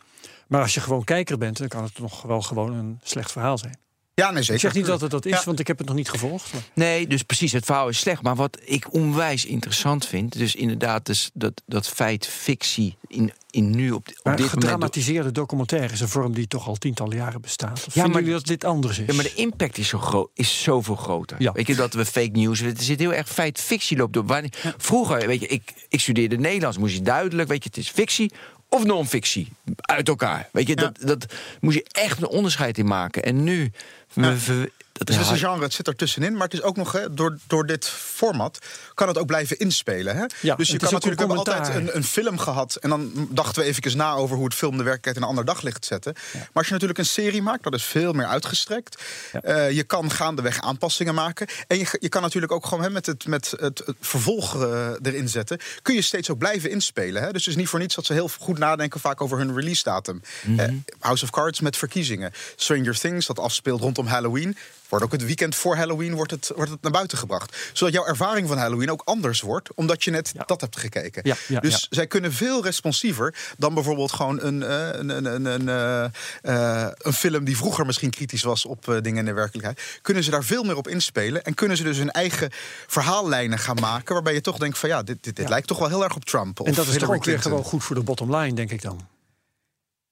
[0.48, 3.58] Maar als je gewoon kijker bent, dan kan het nog wel gewoon een slecht verhaal
[3.58, 3.78] zijn.
[4.14, 4.54] Ja, nee, zeker.
[4.54, 5.42] Ik zeg niet dat het dat is, Ja.
[5.46, 6.54] want ik heb het nog niet gevolgd.
[6.54, 8.22] maar- Nee, dus precies, het verhaal is slecht.
[8.22, 13.70] Maar wat ik onwijs interessant vind, dus inderdaad, dus dat, dat feit fictie in, in
[13.70, 14.50] nu op, op dit moment.
[14.50, 17.72] gedramatiseerde documentaire is een vorm die toch al tientallen jaren bestaat.
[17.72, 19.06] Of Ja, vinden maar- jullie dat dit anders is?
[19.08, 21.42] Ja, maar de impact is, zo groot, is zoveel groter.
[21.42, 21.52] Ja.
[21.52, 22.62] Weet je, dat we fake news...
[22.62, 24.26] Er zit heel erg feit-fictie loopt door.
[24.26, 27.50] Wanneer- Vroeger, weet je, ik, ik studeerde Nederlands, moest je duidelijk...
[27.50, 28.32] weet je, het is fictie
[28.72, 29.48] of non-fictie.
[29.82, 30.50] Uit elkaar.
[30.52, 31.26] Weet je, dat, dat
[31.60, 33.24] moest je echt een onderscheid in maken.
[33.24, 33.72] En nu...
[34.14, 36.34] we- het is ja, een genre, het zit er tussenin.
[36.34, 38.60] Maar het is ook nog, hè, door, door dit format
[38.94, 40.16] kan het ook blijven inspelen.
[40.16, 40.26] Hè?
[40.42, 42.76] Ja, dus je kan ook natuurlijk, hebben altijd een, een film gehad.
[42.76, 45.46] En dan dachten we even na over hoe het film de werkelijkheid in een ander
[45.46, 46.14] daglicht zetten.
[46.34, 49.04] Maar als je natuurlijk een serie maakt, dat is veel meer uitgestrekt.
[49.32, 51.48] Eh, je kan gaandeweg aanpassingen maken.
[51.68, 54.90] En je, je kan natuurlijk ook gewoon hè, met, het, met het, het vervolg eh,
[55.02, 55.60] erin zetten.
[55.82, 57.22] Kun je steeds ook blijven inspelen.
[57.22, 57.32] Hè?
[57.32, 59.84] Dus het is niet voor niets dat ze heel goed nadenken vaak over hun release
[59.84, 60.22] datum.
[60.58, 60.66] Eh,
[61.00, 62.32] House of Cards met verkiezingen.
[62.56, 64.58] Stranger Things, dat afspeelt rondom Halloween.
[64.92, 67.58] Wordt ook het weekend voor Halloween wordt het, wordt het naar buiten gebracht.
[67.74, 69.74] Zodat jouw ervaring van Halloween ook anders wordt.
[69.74, 70.44] Omdat je net Ja.
[70.46, 71.22] dat hebt gekeken.
[71.26, 75.46] Ja, ja, dus zij kunnen veel responsiever dan bijvoorbeeld gewoon een, eh, een, een, een,
[75.46, 79.82] een, eh, eh, een film die vroeger misschien kritisch was op dingen in de werkelijkheid.
[80.02, 81.44] Kunnen ze daar veel meer op inspelen.
[81.44, 82.50] En kunnen ze dus hun eigen
[82.88, 84.14] verhaallijnen gaan maken.
[84.14, 86.60] Waarbij je toch denkt van ja, dit, dit, lijkt toch wel heel erg op Trump.
[86.60, 89.08] en dat is toch ook weer gewoon goed voor de bottom line, denk ik dan.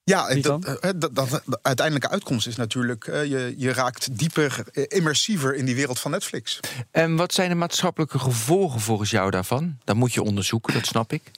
[0.10, 3.08] Ja, dat, eh, dat, dat- de uiteindelijke uitkomst is natuurlijk...
[3.08, 6.60] eh, je, je raakt dieper, eh, immersiever in die wereld van Netflix.
[6.92, 9.78] En wat zijn de maatschappelijke gevolgen volgens jou daarvan?
[9.84, 11.32] Dat moet je onderzoeken, dat snap ik.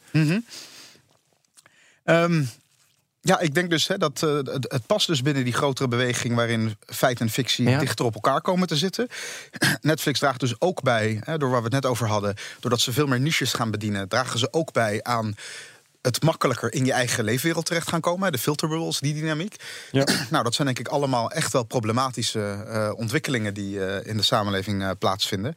[2.03, 2.43] Ehm,
[3.21, 6.35] ja, ik denk dus hè, dat het, het past dus binnen die grotere beweging...
[6.35, 7.79] waarin feit en fictie Ja.
[7.79, 9.07] dichter op elkaar komen te zitten.
[9.81, 12.35] Netflix draagt dus ook bij, hè, door waar we het net over hadden...
[12.59, 14.07] doordat ze veel meer niches gaan bedienen...
[14.07, 15.35] dragen ze ook bij aan
[16.01, 18.31] het makkelijker in je eigen leefwereld terecht gaan komen.
[18.31, 19.55] De filterbubbles, die dynamiek.
[19.91, 20.05] Ja.
[20.29, 23.53] Nou, dat zijn denk ik allemaal echt wel problematische eh, ontwikkelingen...
[23.53, 25.55] die eh, in de samenleving eh, plaatsvinden.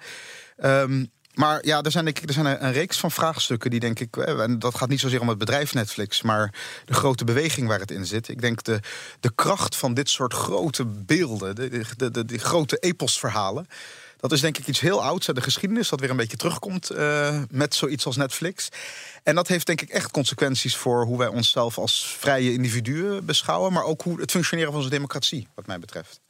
[0.57, 1.05] Ehm,
[1.35, 4.01] maar ja, er zijn, denk ik, er zijn een, een reeks van vraagstukken die denk
[4.01, 4.17] ik...
[4.17, 6.23] en dat gaat niet zozeer om het bedrijf Netflix...
[6.23, 6.55] maar
[6.85, 8.29] de grote beweging waar het in zit.
[8.29, 8.81] Ik denk de,
[9.21, 11.55] de kracht van dit soort grote beelden...
[11.55, 13.67] de, de, de, grote eposverhalen...
[14.25, 15.89] Dat is denk ik iets heel ouds uit de geschiedenis...
[15.89, 18.69] dat weer een beetje terugkomt eh, met zoiets als Netflix.
[19.23, 23.73] En dat heeft denk ik echt consequenties voor hoe wij onszelf als vrije individuen beschouwen...
[23.73, 26.21] maar ook hoe het functioneren van onze democratie, wat mij betreft.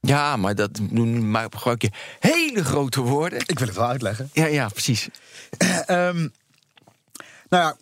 [0.00, 3.38] Ja, maar dat maar gebruik je hele grote woorden.
[3.46, 4.30] Ik wil het wel uitleggen.
[4.32, 5.08] Ja, ja, precies.
[5.86, 6.28] Ehm,
[7.48, 7.76] nou ja,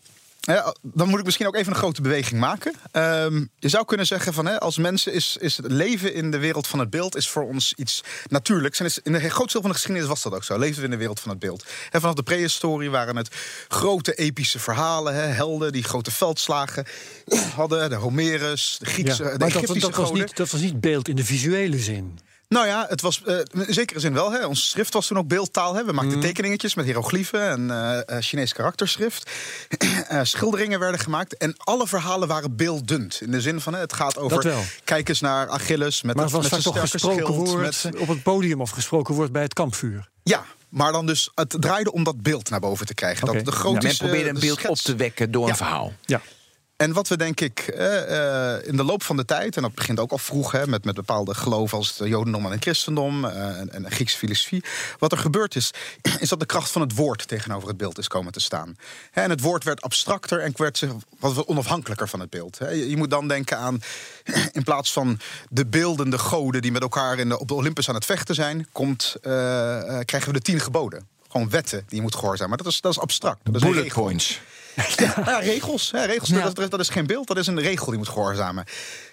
[0.49, 2.75] hè, dan moet ik misschien ook even een grote beweging maken.
[2.93, 6.39] Ehm, je zou kunnen zeggen van hè, als mensen is, is het leven in de
[6.39, 8.81] wereld van het beeld is voor ons iets natuurlijks.
[8.81, 10.59] En is, in een groot deel van de geschiedenis was dat ook zo.
[10.59, 11.65] Leefden we in de wereld van het beeld.
[11.91, 13.35] En vanaf de prehistorie waren het
[13.69, 16.87] grote epische verhalen, hè, helden die grote veldslagen
[17.55, 17.91] hadden.
[17.91, 20.81] De Homerus, de Griekse, Ja, de maar dat, Egyptische dat, was niet, dat was niet
[20.81, 22.19] beeld in de visuele zin.
[22.49, 24.33] Nou ja, het was eh, in zekere zin wel.
[24.33, 24.45] Hè.
[24.47, 25.75] Ons schrift was toen ook beeldtaal.
[25.75, 25.85] Hè.
[25.85, 26.27] We maakten Mhm.
[26.27, 29.31] tekeningetjes met hieroglyphen en eh eh, Chinees karakterschrift.
[30.09, 31.37] Eh, schilderingen werden gemaakt.
[31.37, 33.21] En alle verhalen waren beeldend.
[33.21, 34.55] In de zin van, hè, het gaat over...
[34.85, 37.49] Kijk eens naar Achilles met, Maar het, het was met toch sterke gesproken schild.
[37.49, 40.09] woord Met, op het podium of gesproken woord bij het kampvuur.
[40.23, 43.29] ja, maar dan dus, het draaide om dat beeld naar boven te krijgen.
[43.29, 43.37] Oké.
[43.37, 43.57] Dat de Ja.
[43.57, 45.93] grote Men probeerde een beeld op te wekken door een verhaal.
[46.05, 46.21] Ja.
[46.79, 49.75] En wat we denk ik eh, eh, in de loop van de tijd, en dat
[49.75, 53.25] begint ook al vroeg hè, met, met bepaalde geloven als het Jodendom en het Christendom
[53.25, 54.65] eh, en, en Griekse filosofie.
[54.99, 55.71] Wat er gebeurd is,
[56.21, 58.77] is dat de kracht van het woord tegenover het beeld is komen te staan.
[59.11, 62.59] Hè, en het woord werd abstracter en werd zich wat onafhankelijker van het beeld.
[62.59, 62.69] Hè.
[62.69, 63.81] Je, je moet dan denken aan,
[64.53, 67.95] in plaats van de beeldende goden die met elkaar in de, op de Olympus aan
[67.95, 71.07] het vechten zijn, komt, krijgen we de tien geboden.
[71.29, 72.49] Gewoon wetten die je moet gehoorzamen.
[72.49, 73.45] Maar dat is, dat is abstract.
[73.45, 74.41] Dat is Bullet points.
[74.97, 75.91] Ja, ja, regels.
[75.91, 76.43] Hè, regels Ja.
[76.43, 78.65] dat, is, dat is geen beeld, dat is een regel die moet gehoorzamen.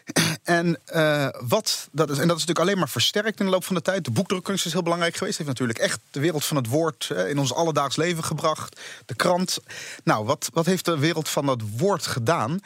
[0.44, 3.66] En, eh, wat, dat is, en dat is natuurlijk alleen maar versterkt in de loop
[3.66, 4.06] van de tijd.
[4.06, 5.38] De boekdrukkunst is heel belangrijk geweest.
[5.38, 8.80] Heeft natuurlijk echt de wereld van het woord in ons alledaags leven gebracht.
[9.06, 9.60] De krant.
[10.04, 12.60] Nou, wat, wat heeft de wereld van dat woord gedaan?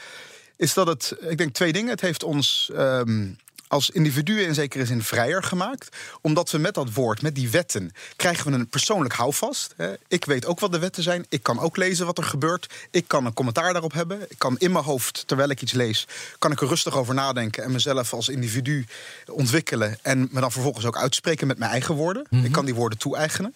[0.56, 1.90] Is dat het, ik denk twee dingen.
[1.90, 3.28] Het heeft ons ehm,
[3.70, 5.98] als individuen in zekere zin vrijer gemaakt.
[6.22, 9.76] Omdat we met dat woord, met die wetten, krijgen we een persoonlijk houvast.
[10.08, 11.26] Ik weet ook wat de wetten zijn.
[11.30, 12.74] Ik kan ook lezen wat er gebeurt.
[12.92, 14.22] Ik kan een commentaar daarop hebben.
[14.30, 16.08] Ik kan in mijn hoofd, terwijl ik iets lees,
[16.40, 18.86] kan ik er rustig over nadenken en mezelf als individu
[19.28, 19.98] ontwikkelen.
[20.02, 22.26] En me dan vervolgens ook uitspreken met mijn eigen woorden.
[22.44, 23.56] Ik kan die woorden toe-eigenen.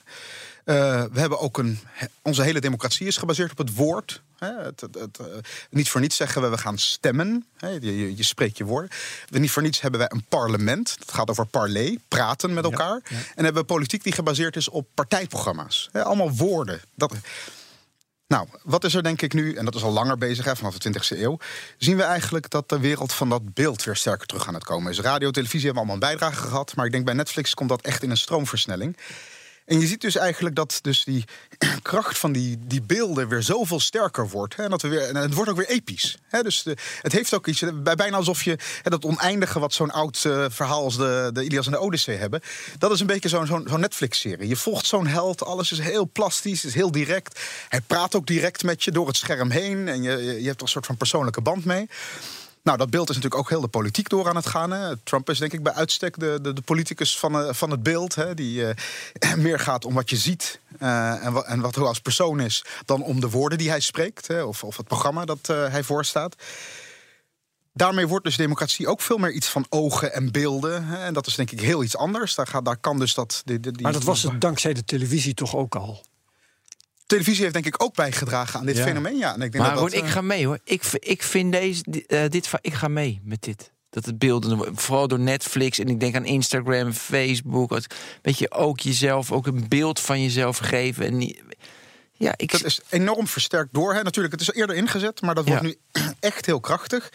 [0.65, 1.79] Uh, we hebben ook een.
[2.21, 4.21] Onze hele democratie is gebaseerd op het woord.
[4.37, 5.27] Hè, het, het, het, uh,
[5.69, 7.45] niet voor niets zeggen we we gaan stemmen.
[7.57, 8.89] Hè, je, je, je, spreekt je woorden.
[9.29, 10.95] Niet voor niets hebben wij een parlement.
[10.99, 13.01] Dat gaat over parler, praten met elkaar.
[13.03, 13.23] Ja, ja.
[13.35, 15.89] En hebben we politiek die gebaseerd is op partijprogramma's.
[15.91, 16.81] Hè, allemaal woorden.
[16.95, 17.13] Dat,
[18.27, 20.77] nou, wat is er denk ik nu, en dat is al langer bezig, hè, vanaf
[20.77, 21.37] de 20e eeuw,
[21.77, 24.91] zien we eigenlijk dat de wereld van dat beeld weer sterker terug aan het komen
[24.91, 24.99] is.
[24.99, 28.03] Radio, televisie hebben allemaal een bijdrage gehad, maar ik denk bij Netflix komt dat echt
[28.03, 28.97] in een stroomversnelling.
[29.65, 31.23] En je ziet dus eigenlijk dat dus die
[31.81, 34.55] kracht van die, die beelden weer zoveel sterker wordt.
[34.55, 36.17] Hè, en, dat we weer, het wordt ook weer episch.
[36.27, 36.63] Hè, dus
[37.01, 40.45] het heeft ook iets, bij, bijna alsof je hè, dat oneindige wat zo'n oud uh,
[40.49, 42.41] verhaal als de, de Ilias en de Odyssee hebben.
[42.77, 44.47] Dat is een beetje zo'n zo'n zo Netflix-serie.
[44.47, 47.39] Je volgt zo'n held, alles is heel plastisch, is heel direct.
[47.69, 49.87] Hij praat ook direct met je door het scherm heen.
[49.87, 51.87] En je, je hebt er een soort van persoonlijke band mee.
[52.63, 54.71] Nou, dat beeld is natuurlijk ook heel de politiek door aan het gaan.
[54.71, 54.97] Hè.
[54.97, 58.15] Trump is denk ik bij uitstek de, de, politicus van, uh, van het beeld.
[58.15, 61.85] Hè, die uh, meer gaat om wat je ziet uh, en, wat, en wat hij
[61.85, 62.65] als persoon is...
[62.85, 66.35] dan om de woorden die hij spreekt hè, of, of het programma dat hij voorstaat.
[67.73, 70.85] Daarmee wordt dus democratie ook veel meer iets van ogen en beelden.
[70.85, 72.35] Hè, en dat is denk ik heel iets anders.
[72.35, 73.41] Daar, gaat, daar kan dus dat...
[73.45, 76.03] Die, maar dat was het dankzij de televisie toch ook al?
[77.13, 78.83] Televisie heeft denk ik ook bijgedragen aan dit ja.
[78.83, 79.17] fenomeen.
[79.17, 80.59] Ja, en ik denk maar dat dat, ik ga mee hoor.
[80.63, 83.71] Ik, ik vind deze, uh, dit, ik ga mee met dit.
[83.89, 87.79] Dat het beelden, vooral door Netflix en ik denk aan Instagram, Facebook.
[88.21, 91.05] Weet je, ook jezelf, ook een beeld van jezelf geven.
[91.05, 91.41] En niet,
[92.13, 92.51] ja, ik...
[92.51, 93.93] Dat is enorm versterkt door.
[93.93, 94.03] Hè.
[94.03, 95.67] Natuurlijk, het is eerder ingezet, maar dat wordt ja.
[95.67, 95.77] nu
[96.19, 97.09] echt heel krachtig.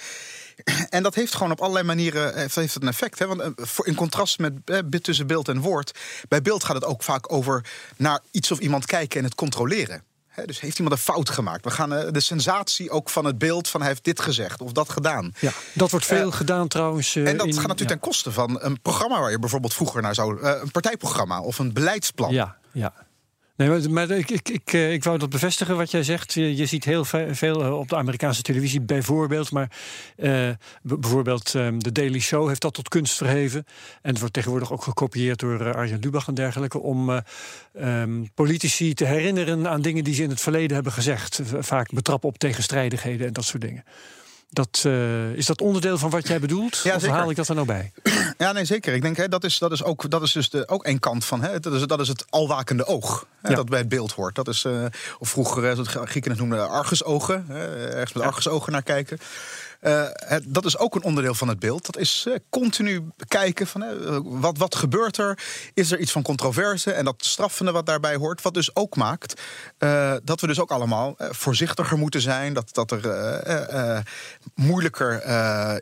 [0.89, 3.19] En dat heeft gewoon op allerlei manieren heeft, heeft een effect.
[3.19, 3.27] Hè?
[3.27, 3.43] Want
[3.83, 5.99] in contrast met eh, tussen beeld en woord.
[6.29, 7.65] Bij beeld gaat het ook vaak over
[7.97, 10.03] naar iets of iemand kijken en het controleren.
[10.27, 11.65] He, dus heeft iemand een fout gemaakt?
[11.65, 14.73] We gaan uh, de sensatie ook van het beeld van hij heeft dit gezegd of
[14.73, 15.33] dat gedaan.
[15.39, 17.15] Ja, dat wordt veel uh, gedaan trouwens.
[17.15, 17.97] Uh, en dat in, gaat natuurlijk ja.
[17.97, 20.43] ten koste van een programma waar je bijvoorbeeld vroeger naar zou.
[20.43, 22.33] een partijprogramma of een beleidsplan.
[22.33, 22.93] Ja, ja.
[23.59, 26.33] Nee, maar, ik, ik, ik, ik wou dat bevestigen wat jij zegt.
[26.33, 29.51] Je, ziet heel veel op de Amerikaanse televisie bijvoorbeeld.
[29.51, 29.71] Maar
[30.17, 30.51] uh,
[30.83, 33.65] bijvoorbeeld um, de Daily Show heeft dat tot kunst verheven.
[34.03, 36.79] En het wordt tegenwoordig ook gekopieerd door Arjen Lubach en dergelijke.
[36.79, 37.23] Om
[37.81, 41.41] um, politici te herinneren aan dingen die ze in het verleden hebben gezegd.
[41.59, 43.85] Vaak betrappen op tegenstrijdigheden en dat soort dingen.
[44.51, 46.81] Dat, uh, is dat onderdeel van wat jij bedoelt?
[46.83, 47.17] Ja, of zeker.
[47.17, 47.93] haal ik dat er nou bij?
[48.39, 48.95] Ja, nee, zeker.
[48.95, 51.25] Ik denk, hè, dat, is, dat is ook, dat is dus de, ook een kant
[51.25, 51.43] van.
[51.43, 53.27] Hè, dat, is, dat is het alwakende oog.
[53.43, 53.55] Hè, ja.
[53.55, 54.35] Dat bij het beeld hoort.
[54.35, 54.85] Dat is, uh,
[55.19, 57.45] of vroeger, zoals Grieken het noemden, argusogen.
[57.49, 59.19] Hè, ergens met argusogen naar kijken.
[59.81, 61.87] Het, dat is ook een onderdeel van het beeld.
[61.87, 65.39] Dat is uh, continu kijken van uh, wat, wat gebeurt er?
[65.75, 66.93] Is er iets van controverse?
[66.93, 68.43] En dat straffende wat daarbij hoort.
[68.43, 69.41] Wat dus ook maakt
[70.25, 72.53] dat we dus ook allemaal voorzichtiger moeten zijn.
[72.53, 74.03] Dat, dat er
[74.55, 75.23] moeilijker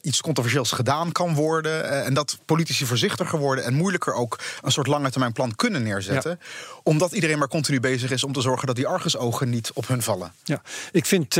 [0.02, 2.04] iets controversieels gedaan kan worden.
[2.04, 3.64] en dat politici voorzichtiger worden.
[3.64, 6.38] En moeilijker ook een soort lange termijn plan kunnen neerzetten.
[6.40, 6.46] Ja.
[6.82, 10.02] Omdat iedereen maar continu bezig is om te zorgen dat die argusogen niet op hun
[10.02, 10.32] vallen.
[10.44, 11.36] Ja, ik vind,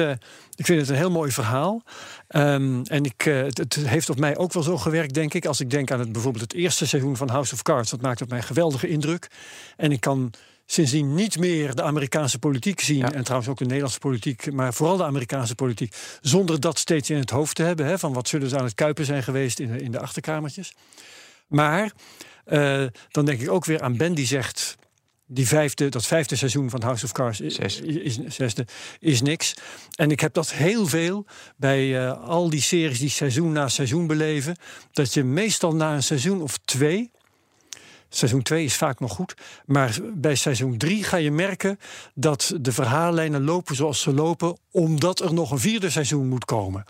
[0.54, 1.82] ik vind het een heel mooi verhaal.
[2.28, 5.46] Um, en ik, uh, het, het, heeft op mij ook wel zo gewerkt, denk ik.
[5.46, 7.90] Als ik denk aan het, bijvoorbeeld het eerste seizoen van House of Cards.
[7.90, 9.30] Dat maakt op mij een geweldige indruk.
[9.76, 10.32] En ik kan
[10.66, 12.98] sindsdien niet meer de Amerikaanse politiek zien.
[12.98, 13.12] Ja.
[13.12, 14.52] En trouwens ook de Nederlandse politiek.
[14.52, 15.94] Maar vooral de Amerikaanse politiek.
[16.20, 17.86] Zonder dat steeds in het hoofd te hebben.
[17.86, 20.74] Hè, van wat zullen ze aan het kuipen zijn geweest in de, in de achterkamertjes.
[21.46, 21.92] Maar
[22.46, 24.76] uh, dan denk ik ook weer aan Ben die zegt
[25.26, 28.66] die vijfde, dat vijfde seizoen van House of Cards is, is, zesde,
[29.00, 29.54] is niks.
[29.94, 34.06] En ik heb dat heel veel bij uh, al die series die seizoen na seizoen
[34.06, 34.56] beleven.
[34.92, 37.10] Dat je meestal na een seizoen of twee.
[38.08, 39.34] Seizoen 2 is vaak nog goed.
[39.64, 41.78] Maar bij seizoen 3 ga je merken
[42.14, 44.56] dat de verhaallijnen lopen zoals ze lopen.
[44.70, 46.84] Omdat er nog een vierde seizoen moet komen.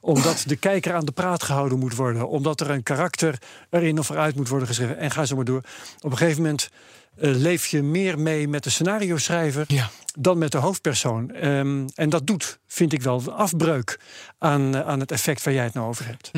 [0.00, 2.28] Omdat de kijker aan de praat gehouden moet worden.
[2.28, 3.38] Omdat er een karakter
[3.70, 4.98] erin of eruit moet worden geschreven.
[4.98, 5.62] En ga zo maar door.
[6.00, 6.68] Op een gegeven moment
[7.16, 9.90] uh, leef je meer mee met de scenario schrijver ja.
[10.18, 11.46] dan met de hoofdpersoon.
[11.46, 14.00] Um, en dat doet, vind ik wel, afbreuk
[14.38, 16.30] aan, uh, aan het effect waar jij het nou over hebt.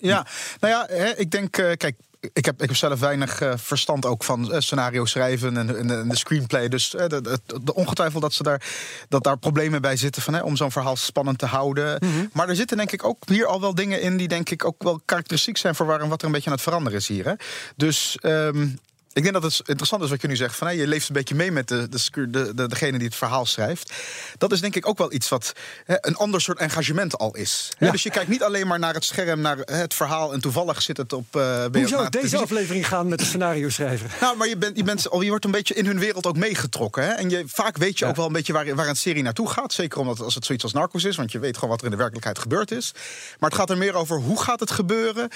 [0.00, 0.26] Ja,
[0.60, 1.96] nou ja, hè, ik denk, uh, kijk.
[2.32, 5.90] Ik heb, ik heb zelf weinig uh, verstand ook van uh, scenario schrijven en, en,
[5.90, 6.68] en de screenplay.
[6.68, 8.62] Dus uh, de, de, de ongetwijfeld dat, ze daar,
[9.08, 11.96] dat daar problemen bij zitten van, hè, om zo'n verhaal spannend te houden.
[12.00, 12.30] Mm -hmm.
[12.32, 14.82] Maar er zitten denk ik ook hier al wel dingen in die denk ik ook
[14.82, 17.24] wel karakteristiek zijn voor waarom wat er een beetje aan het veranderen is hier.
[17.24, 17.34] Hè.
[17.76, 18.78] Dus um,
[19.12, 20.56] Ik denk dat het interessant is wat je nu zegt.
[20.56, 23.16] Van, hè, je leeft een beetje mee met de, de, de, de, degene die het
[23.16, 23.92] verhaal schrijft.
[24.38, 25.52] Dat is denk ik ook wel iets wat
[25.84, 27.72] hè, een ander soort engagement al is.
[27.78, 30.32] Dus je kijkt niet alleen maar naar het scherm, naar het verhaal...
[30.32, 31.36] en toevallig zit het op...
[31.36, 34.16] Uh, Hoe zou deze aflevering gaan met de scenario schrijver?
[34.20, 37.04] Nou, maar je, bent, je, bent, je wordt een beetje in hun wereld ook meegetrokken.
[37.04, 37.10] Hè?
[37.10, 39.72] En je, vaak weet je ook wel een beetje waar, waar een serie naartoe gaat.
[39.72, 41.16] Zeker omdat als het zoiets als Narcos is.
[41.16, 42.92] Want je weet gewoon wat er in de werkelijkheid gebeurd is.
[43.38, 45.28] Maar het gaat er meer over hoe gaat het gebeuren?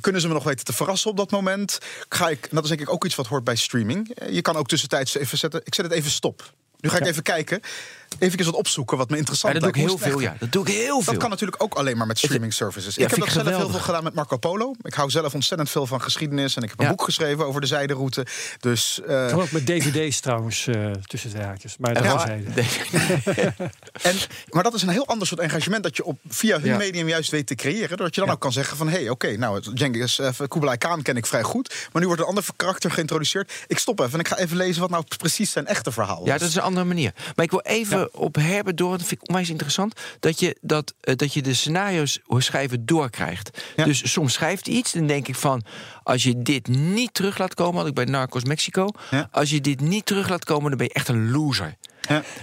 [0.00, 1.78] Kunnen ze me nog weten te verrassen op dat moment?
[2.08, 4.16] Ga ik, dat is denk ik ook iets wat hoort bij streaming.
[4.30, 5.60] Je kan ook tussentijds even zetten.
[5.64, 6.52] Ik zet het even stop.
[6.80, 7.60] Nu ga ik even kijken
[8.18, 10.36] even wat opzoeken wat me interessant ja, dat doe ik heel veel, ja.
[10.38, 11.12] Dat doe ik heel veel.
[11.12, 12.96] Dat kan natuurlijk ook alleen maar met streaming services.
[12.96, 14.74] ik heb dat zelf heel veel gedaan met Marco Polo.
[14.82, 16.56] Ik hou zelf ontzettend veel van geschiedenis.
[16.56, 18.26] En ik heb een boek geschreven over de zijderoute.
[18.60, 19.38] Dus, uh...
[19.38, 21.76] ook met dvd's trouwens, uh, tussen de haakjes.
[21.78, 22.02] Maar, dat
[24.02, 24.16] en,
[24.48, 25.82] maar dat is een heel ander soort engagement...
[25.82, 27.88] dat je op, via hun medium juist weet te creëren.
[27.88, 28.86] Doordat je dan ook kan zeggen van...
[28.86, 31.74] hé, hey, oké, okay, nou, Genghis uh, Kublai Khan ken ik vrij goed.
[31.92, 33.52] Maar nu wordt een ander karakter geïntroduceerd.
[33.66, 36.26] Ik stop even en ik ga even lezen wat nou precies zijn echte verhaal was.
[36.26, 37.12] Ja, dat is een andere manier.
[37.34, 38.90] Maar ik wil even op Herbert door.
[38.90, 40.00] Dat vind ik onwijs interessant.
[40.20, 43.62] Dat je, dat, uh, dat je de scenario's schrijven doorkrijgt.
[43.76, 44.92] Dus soms schrijft hij iets.
[44.92, 45.62] Dan denk ik van.
[46.02, 47.76] Als je dit niet terug laat komen.
[47.76, 48.88] Had ik bij Narcos Mexico.
[49.30, 50.68] Als je dit niet terug laat komen.
[50.68, 51.76] Dan ben je echt een loser.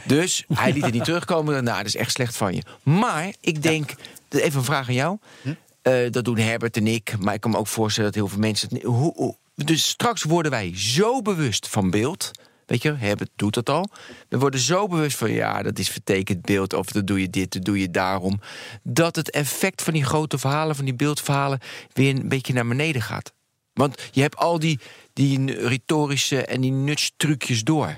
[0.04, 1.64] Dus hij liet het niet terugkomen.
[1.64, 2.62] Nou, dat is echt slecht van je.
[2.84, 3.94] Maar ik denk.
[4.30, 5.18] Even een vraag aan jou.
[5.42, 5.54] Hm?
[5.84, 7.14] Uh, dat doen Herbert en ik.
[7.20, 8.70] Maar ik kan me ook voorstellen dat heel veel mensen.
[8.84, 12.32] Hoe, hoe, dus straks worden wij zo bewust van beeld
[12.72, 13.90] Weet je, Herbert doet dat al.
[14.30, 16.74] We worden zo bewust van ja, dat is vertekend beeld.
[16.74, 18.40] Of dan doe je dit, dan doe je daarom.
[18.84, 21.60] Dat het effect van die grote verhalen, van die beeldverhalen,
[21.94, 23.34] weer een beetje naar beneden gaat.
[23.74, 24.80] Want je hebt al die,
[25.14, 27.98] die retorische en die nutstrucjes door.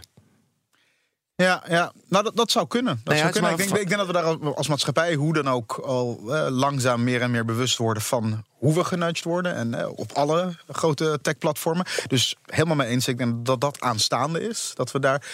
[1.35, 1.91] Ja, ja.
[2.07, 3.01] nou dat, dat zou kunnen.
[3.03, 3.51] Dat zou kunnen.
[3.51, 7.03] Ik, denk, ik, denk, dat we daar als maatschappij hoe dan ook al eh, langzaam
[7.03, 9.55] meer en meer bewust worden van hoe we genudged worden.
[9.55, 11.85] En eh, op alle grote tech-platformen.
[12.07, 13.07] Dus helemaal mee eens.
[13.07, 14.71] Ik denk dat dat aanstaande is.
[14.73, 15.25] Dat we daar.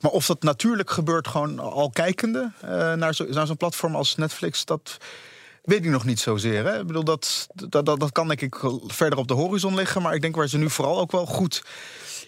[0.00, 4.96] Maar of dat natuurlijk gebeurt, gewoon al kijkende uh, naar zo'n platform als Netflix, dat.
[5.62, 6.64] Weet ik nog niet zozeer.
[6.64, 6.80] Hè?
[6.80, 10.02] Ik bedoel, dat, dat, dat, dat kan denk ik verder op de horizon liggen.
[10.02, 11.62] Maar ik denk waar ze nu vooral ook wel goed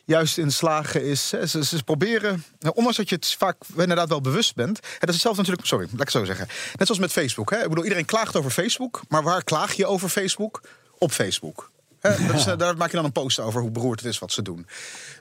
[0.08, 1.28] juist in slagen is.
[1.28, 4.76] Ze, proberen, nou, ondanks dat je het vaak inderdaad wel bewust bent.
[4.76, 6.46] Het is hetzelfde natuurlijk, sorry, laat ik zo zeggen.
[6.76, 7.50] Net zoals met Facebook.
[7.50, 7.62] Hè?
[7.62, 9.00] Ik bedoel, iedereen klaagt over Facebook.
[9.08, 10.60] Maar waar klaag je over Facebook?
[10.98, 11.70] Op Facebook.
[12.00, 14.66] Dus, daar maak je dan een post over hoe beroerd het is wat ze doen.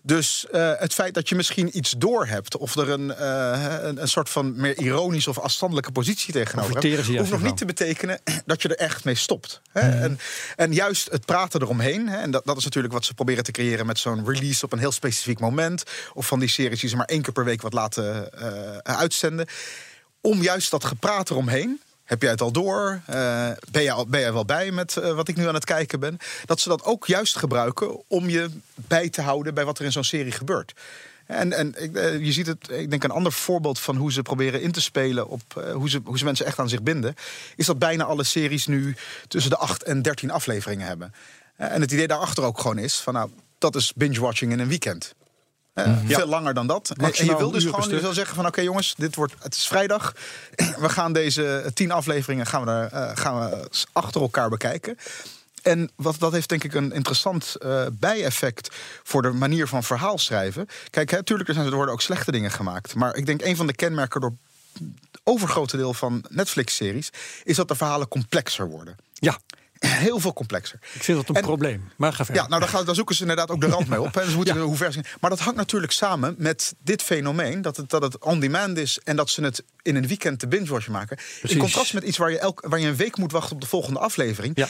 [0.03, 2.57] Dus uh, het feit dat je misschien iets doorhebt...
[2.57, 7.07] of er een, uh, een, een, soort van meer ironische of afstandelijke positie tegenover hebt...
[7.07, 9.61] hoeft nog niet te betekenen dat je er echt mee stopt.
[9.71, 9.95] Hè?
[9.95, 10.01] Mm.
[10.01, 10.19] En,
[10.55, 12.07] en, juist het praten eromheen...
[12.07, 13.85] Hè, en dat, dat is natuurlijk wat ze proberen te creëren...
[13.85, 15.83] met zo'n release op een heel specifiek moment...
[16.13, 18.31] of van die series die ze maar één keer per week wat laten
[18.83, 19.47] uitzenden...
[20.21, 23.01] om juist dat gepraat eromheen heb jij het al door?
[23.09, 25.65] Uh, ben, je al, ben je wel bij met uh, wat ik nu aan het
[25.65, 26.17] kijken ben?
[26.45, 29.91] Dat ze dat ook juist gebruiken om je bij te houden bij wat er in
[29.91, 30.73] zo'n serie gebeurt.
[31.25, 34.61] En, en uh, je ziet het, ik denk een ander voorbeeld van hoe ze proberen
[34.61, 37.15] in te spelen op hoe, ze, hoe ze mensen echt aan zich binden,
[37.55, 38.95] is dat bijna alle series nu
[39.27, 41.13] tussen de 8 en 13 afleveringen hebben.
[41.55, 45.15] En het idee daarachter ook gewoon is: van nou, dat is binge-watching in een weekend.
[45.77, 46.89] Uh, Veel langer dan dat.
[46.89, 49.67] en je wil dus gewoon je wil zeggen van oké jongens, dit wordt, het is
[49.67, 50.13] vrijdag.
[50.79, 54.97] We gaan deze tien afleveringen gaan we, er, uh, gaan we achter elkaar bekijken.
[55.61, 60.17] En wat, dat heeft denk ik een interessant uh, bijeffect voor de manier van verhaal
[60.17, 60.67] schrijven.
[60.89, 62.95] Kijk, natuurlijk er worden ook slechte dingen gemaakt.
[62.95, 64.33] Maar ik denk een van de kenmerken door
[64.73, 67.09] het overgrote deel van Netflix-series...
[67.43, 68.95] is dat de verhalen complexer worden.
[69.13, 69.39] Ja
[69.87, 70.79] heel veel complexer.
[70.93, 71.89] Ik vind dat een probleem.
[71.95, 72.43] Maar ga verder.
[72.43, 74.13] Ja, nou, daar, daar zoeken ze inderdaad ook de rand mee op.
[74.13, 74.25] Hè.
[74.29, 74.61] Ze moeten ja.
[74.61, 75.05] hoe ver zijn.
[75.19, 79.15] Maar dat hangt natuurlijk samen met dit fenomeen: dat het, dat het on-demand is en
[79.15, 81.15] dat ze het in een weekend te binge-watchen maken.
[81.15, 81.51] Precies.
[81.51, 83.67] In contrast met iets waar je, elk, waar je een week moet wachten op de
[83.67, 84.57] volgende aflevering.
[84.57, 84.67] Ja.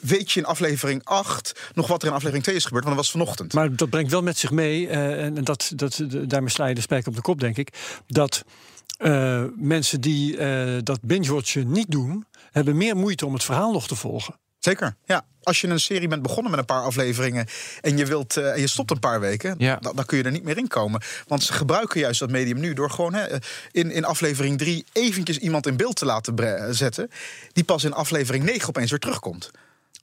[0.00, 2.84] Weet je in aflevering 8 nog wat er in aflevering 2 is gebeurd?
[2.84, 3.52] Want dat was vanochtend.
[3.52, 6.80] Maar dat brengt wel met zich mee, uh, en dat, dat, daarmee sla je de
[6.80, 7.68] spijker op de kop, denk ik.
[8.06, 8.44] Dat
[8.98, 13.86] uh, mensen die uh, dat binge-watchen niet doen, hebben meer moeite om het verhaal nog
[13.86, 14.34] te volgen.
[14.66, 15.24] Zeker, ja.
[15.42, 17.46] Als je een serie bent begonnen met een paar afleveringen
[17.80, 19.76] en je, wilt, uh, je stopt een paar weken, ja.
[19.80, 21.00] dan, dan, kun je er niet meer in komen.
[21.26, 23.26] Want ze gebruiken juist dat medium nu door gewoon hè,
[23.70, 27.10] in, in aflevering 3 eventjes iemand in beeld te laten zetten,
[27.52, 29.50] die pas in aflevering 9 opeens weer terugkomt.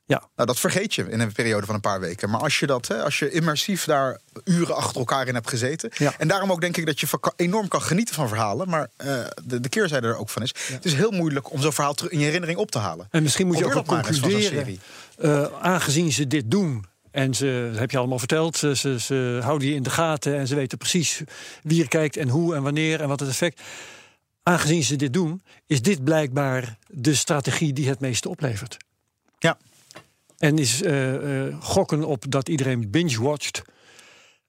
[0.05, 0.29] Ja.
[0.35, 2.29] Nou, dat vergeet je in een periode van een paar weken.
[2.29, 5.91] Maar als je dat, hè, als je immersief daar uren achter elkaar in hebt gezeten.
[5.93, 6.13] Ja.
[6.17, 8.69] En daarom ook denk ik dat je enorm kan genieten van verhalen.
[8.69, 10.53] Maar uh, de, de keerzijde er ook van is.
[10.71, 13.07] Het is heel moeilijk om zo'n verhaal in je herinnering op te halen.
[13.11, 14.79] En misschien moet je ook wel concluderen.
[15.19, 16.85] Uh, aangezien ze dit doen.
[17.11, 20.37] En ze, dat heb je allemaal verteld, ze, ze, ze houden je in de gaten
[20.37, 21.21] en ze weten precies
[21.63, 23.61] wie er kijkt en hoe en wanneer en wat het effect.
[24.43, 28.77] Aangezien ze dit doen, is dit blijkbaar de strategie die het meeste oplevert.
[29.39, 29.57] Ja,
[30.43, 33.61] en is uh, uh, gokken op dat iedereen binge-watcht.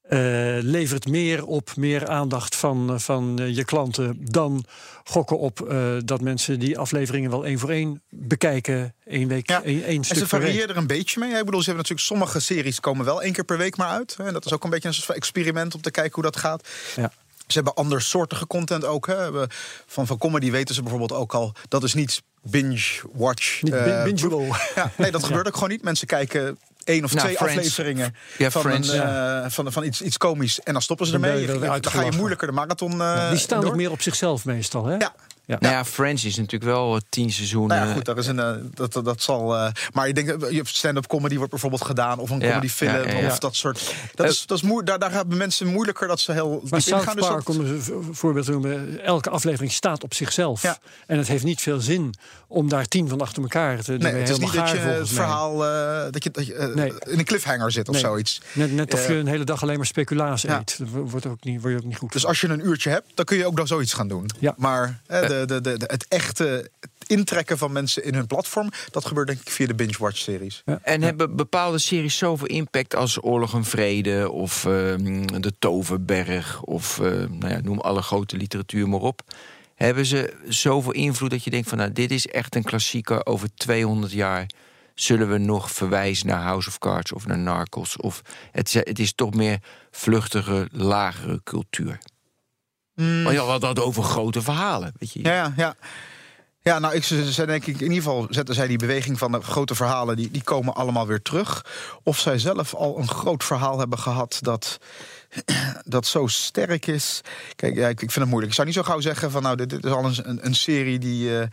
[0.03, 0.19] eh,
[0.61, 4.65] levert meer op, meer aandacht van, eh, van eh, je klanten dan
[5.05, 9.63] gokken op eh, dat mensen die afleveringen wel één voor één bekijken, één week, Ja,
[9.63, 11.31] één, één En stuk ze variëren er een beetje mee.
[11.31, 14.17] Ik bedoel, ze hebben natuurlijk sommige series komen wel één keer per week maar uit.
[14.19, 16.37] En dat is ook een beetje een soort van experiment om te kijken hoe dat
[16.37, 16.69] gaat.
[16.97, 17.13] Ja.
[17.47, 19.07] Ze hebben andersoortige content ook.
[19.07, 19.31] Hè.
[19.87, 21.53] Van, van comedy weten ze bijvoorbeeld ook al.
[21.69, 23.63] Dat is niet binge-watch.
[23.63, 24.05] Niet eh.
[24.75, 25.83] Ja, nee, dat gebeurt ook gewoon niet.
[25.83, 27.57] Mensen kijken één of Nou, twee Friends.
[27.59, 28.89] afleveringen Ja, van, Friends.
[28.89, 30.61] een, eh, van, van iets, iets komisch.
[30.61, 31.41] En dan stoppen ze Dan ermee.
[31.41, 33.71] je er dan ga je moeilijker de marathon eh, Die staan door.
[33.71, 34.87] ook meer op zichzelf meestal.
[34.87, 34.97] Hè?
[34.97, 35.15] Ja.
[35.47, 35.57] Ja.
[35.61, 37.77] Nou ja, Friends is natuurlijk wel eh, tien seizoenen.
[37.77, 39.57] Nou ja, goed, dat, is een, eh, dat, dat, dat zal.
[39.57, 42.69] eh, maar ik denk, dat je stand-up comedy wordt bijvoorbeeld gedaan, of een Ja, comedy
[42.69, 43.27] film, ja, ja, ja.
[43.27, 43.95] of dat soort.
[44.15, 46.63] Dat is, dat is moe, daar, daar hebben mensen moeilijker dat ze heel.
[46.71, 47.83] Maar South dus Park, dat- om een
[48.15, 50.63] voorbeeld te noemen, elke aflevering staat op zichzelf.
[50.63, 50.79] Ja.
[51.07, 52.15] En het heeft niet veel zin
[52.49, 55.59] om daar tien van achter elkaar te Nee, het is niet dat je het verhaal
[56.11, 56.93] dat je, dat je Nee.
[57.07, 58.03] in een cliffhanger zit of Nee.
[58.03, 58.41] zoiets.
[58.53, 60.59] Net, net of je een hele dag alleen maar speculatie Ja.
[60.59, 60.77] eet.
[60.79, 62.31] Daar wordt, ook niet, word je ook niet goed Dus van.
[62.31, 64.31] als je een uurtje hebt, dan kun je ook nog zoiets gaan doen.
[64.41, 64.55] Ja.
[64.57, 65.01] Maar
[65.47, 66.71] de, de, het echte
[67.07, 70.63] intrekken van mensen in hun platform, dat gebeurt denk ik via de binge-watch-series.
[70.83, 76.99] En hebben bepaalde series zoveel impact als Oorlog en Vrede of ehm, De Toverberg of
[76.99, 79.23] eh, nou ja, noem alle grote literatuur maar op.
[79.75, 83.49] Hebben ze zoveel invloed dat je denkt van nou, dit is echt een klassieker over
[83.55, 84.47] 200 jaar.
[84.95, 87.97] Zullen we nog verwijzen naar House of Cards of naar Narcos?
[87.97, 88.23] Of
[88.53, 89.59] het, het is toch meer
[89.91, 91.99] vluchtige, lagere cultuur.
[92.95, 94.93] Maar ja, wat dat over grote verhalen.
[94.99, 95.23] Weet je.
[95.23, 95.75] Ja, ja, ja.
[96.65, 99.33] Ja, nou, ik, ze ze denk ik, in ieder geval zetten zij die beweging van
[99.33, 101.67] de grote verhalen, die, die komen allemaal weer terug.
[102.03, 104.79] Of zij zelf al een groot verhaal hebben gehad dat,
[105.85, 107.21] dat zo sterk is.
[107.57, 108.49] Kijk, ja, ik, ik vind het moeilijk.
[108.49, 110.99] Ik zou niet zo gauw zeggen van, nou, dit, dit is al een, een, serie
[110.99, 111.47] die eh,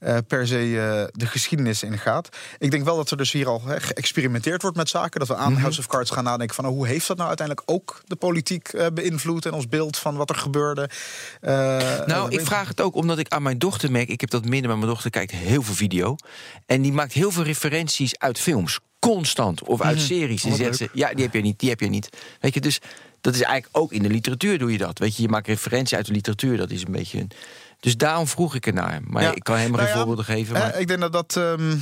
[0.00, 2.28] eh, per se eh, de geschiedenis ingaat.
[2.58, 5.18] Ik denk wel dat er dus hier al hè, geëxperimenteerd wordt met zaken.
[5.18, 7.70] Dat we aan House of Cards gaan nadenken van, oh, hoe heeft dat nou uiteindelijk
[7.70, 10.90] ook de politiek beïnvloed en ons beeld van wat er gebeurde.
[12.06, 14.08] Nou, ik vraag het ook omdat ik aan mijn dochter merk...
[14.08, 16.16] ik heb dat minder, maar mijn dochter kijkt heel veel video...
[16.66, 18.78] en die maakt heel veel referenties uit films.
[18.98, 19.62] Constant.
[19.62, 20.42] Of uit series.
[20.44, 22.08] En Wat zegt ze, ja, die heb je niet, die heb je niet.
[22.40, 22.80] Weet je, dus
[23.32, 24.98] dat is eigenlijk ook in de literatuur doe je dat.
[24.98, 26.56] Weet je, je maakt referentie uit de literatuur.
[26.56, 27.18] Dat is een beetje...
[27.18, 27.30] Een,
[27.80, 29.00] dus daarom vroeg ik ernaar.
[29.04, 29.34] Maar Ja.
[29.34, 30.56] ik kan helemaal Nou geen ja, voorbeelden geven.
[30.56, 30.80] eh, Maar...
[30.80, 31.36] ik denk dat dat.
[31.36, 31.76] ehm,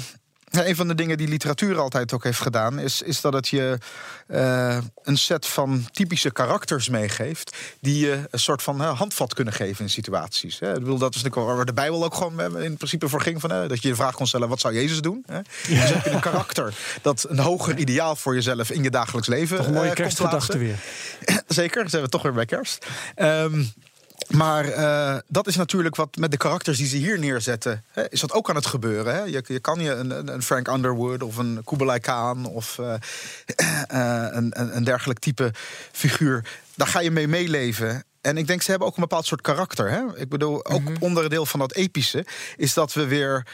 [0.50, 3.48] ja, een van de dingen die literatuur altijd ook heeft gedaan, is, is dat het
[3.48, 3.78] je
[4.26, 7.56] eh, een set van typische karakters meegeeft.
[7.80, 10.58] die je een soort van handvat kunnen geven in situaties.
[10.58, 10.72] Hè.
[10.72, 13.50] Ik bedoel, dat is natuurlijk waar de Bijbel ook gewoon in principe voor ging: van,
[13.50, 15.24] dat je de vraag kon stellen: wat zou Jezus doen?
[15.26, 15.40] Hè?
[15.68, 19.56] Dus heb je een karakter dat een hoger ideaal voor jezelf in je dagelijks leven.
[19.56, 20.78] Toch een mooie eh, kerstgedachte weer.
[21.46, 22.86] Zeker, zijn we toch weer bij kerst.
[23.14, 23.62] Ehm,
[24.30, 28.20] maar eh, dat is natuurlijk wat met de karakters die ze hier neerzetten, hè, is
[28.20, 29.14] dat ook aan het gebeuren.
[29.14, 29.20] Hè?
[29.22, 32.94] Je, je kan je een, een- Frank Underwood of een Kublai Khan of eh,
[33.86, 35.50] eh, een, een, dergelijk type
[35.92, 38.04] figuur, daar ga je mee meeleven.
[38.20, 39.90] En ik denk, ze hebben ook een bepaald soort karakter.
[39.90, 40.18] Hè?
[40.20, 42.24] Ik bedoel, ook onderdeel van dat epische
[42.56, 43.46] is dat we weer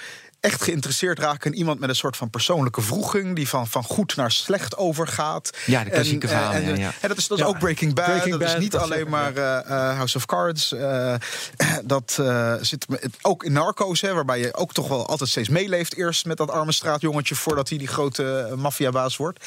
[0.43, 4.17] echt geïnteresseerd raken in iemand met een soort van persoonlijke vroeging, die van, van goed
[4.17, 5.51] naar slecht overgaat.
[5.67, 6.93] Ja, de klassieke En, eh, verhalen, en, ja, ja.
[7.01, 7.51] en dat is, dat is Ja.
[7.51, 8.05] ook Breaking Bad.
[8.05, 10.73] Breaking dat is niet dat alleen maar eh, House of Cards.
[10.73, 11.15] eh,
[11.85, 12.87] dat eh, zit
[13.23, 15.95] ook in Narcos, hè, waarbij je ook toch wel altijd steeds meeleeft.
[15.97, 19.47] Eerst met dat arme straatjongetje voordat hij die grote maffiabaas wordt.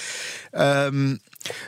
[0.51, 1.15] Ehm,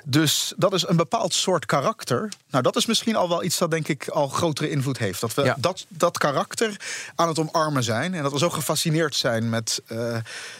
[0.06, 2.32] dus dat is een bepaald soort karakter.
[2.50, 5.22] Nou, dat is misschien al wel iets dat denk ik al grotere invloed heeft.
[5.22, 5.56] Dat we Ja.
[5.60, 6.76] dat, dat karakter
[7.16, 8.14] aan het omarmen zijn.
[8.14, 10.18] En dat we zo gefascineerd zijn met eh,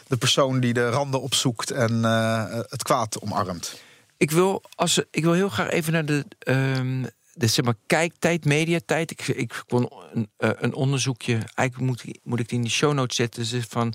[0.08, 3.82] de persoon die de randen opzoekt en eh, het kwaad omarmt.
[4.18, 7.04] Ik wil, als, ik wil heel graag even naar de, ehm,
[7.34, 9.12] de zeg maar, kijktijd, mediatijd.
[9.12, 11.34] Ik, ik kon een, eh, een onderzoekje.
[11.56, 13.50] Eigenlijk moet, ik- moet ik die in de show notes zetten.
[13.50, 13.94] Dus van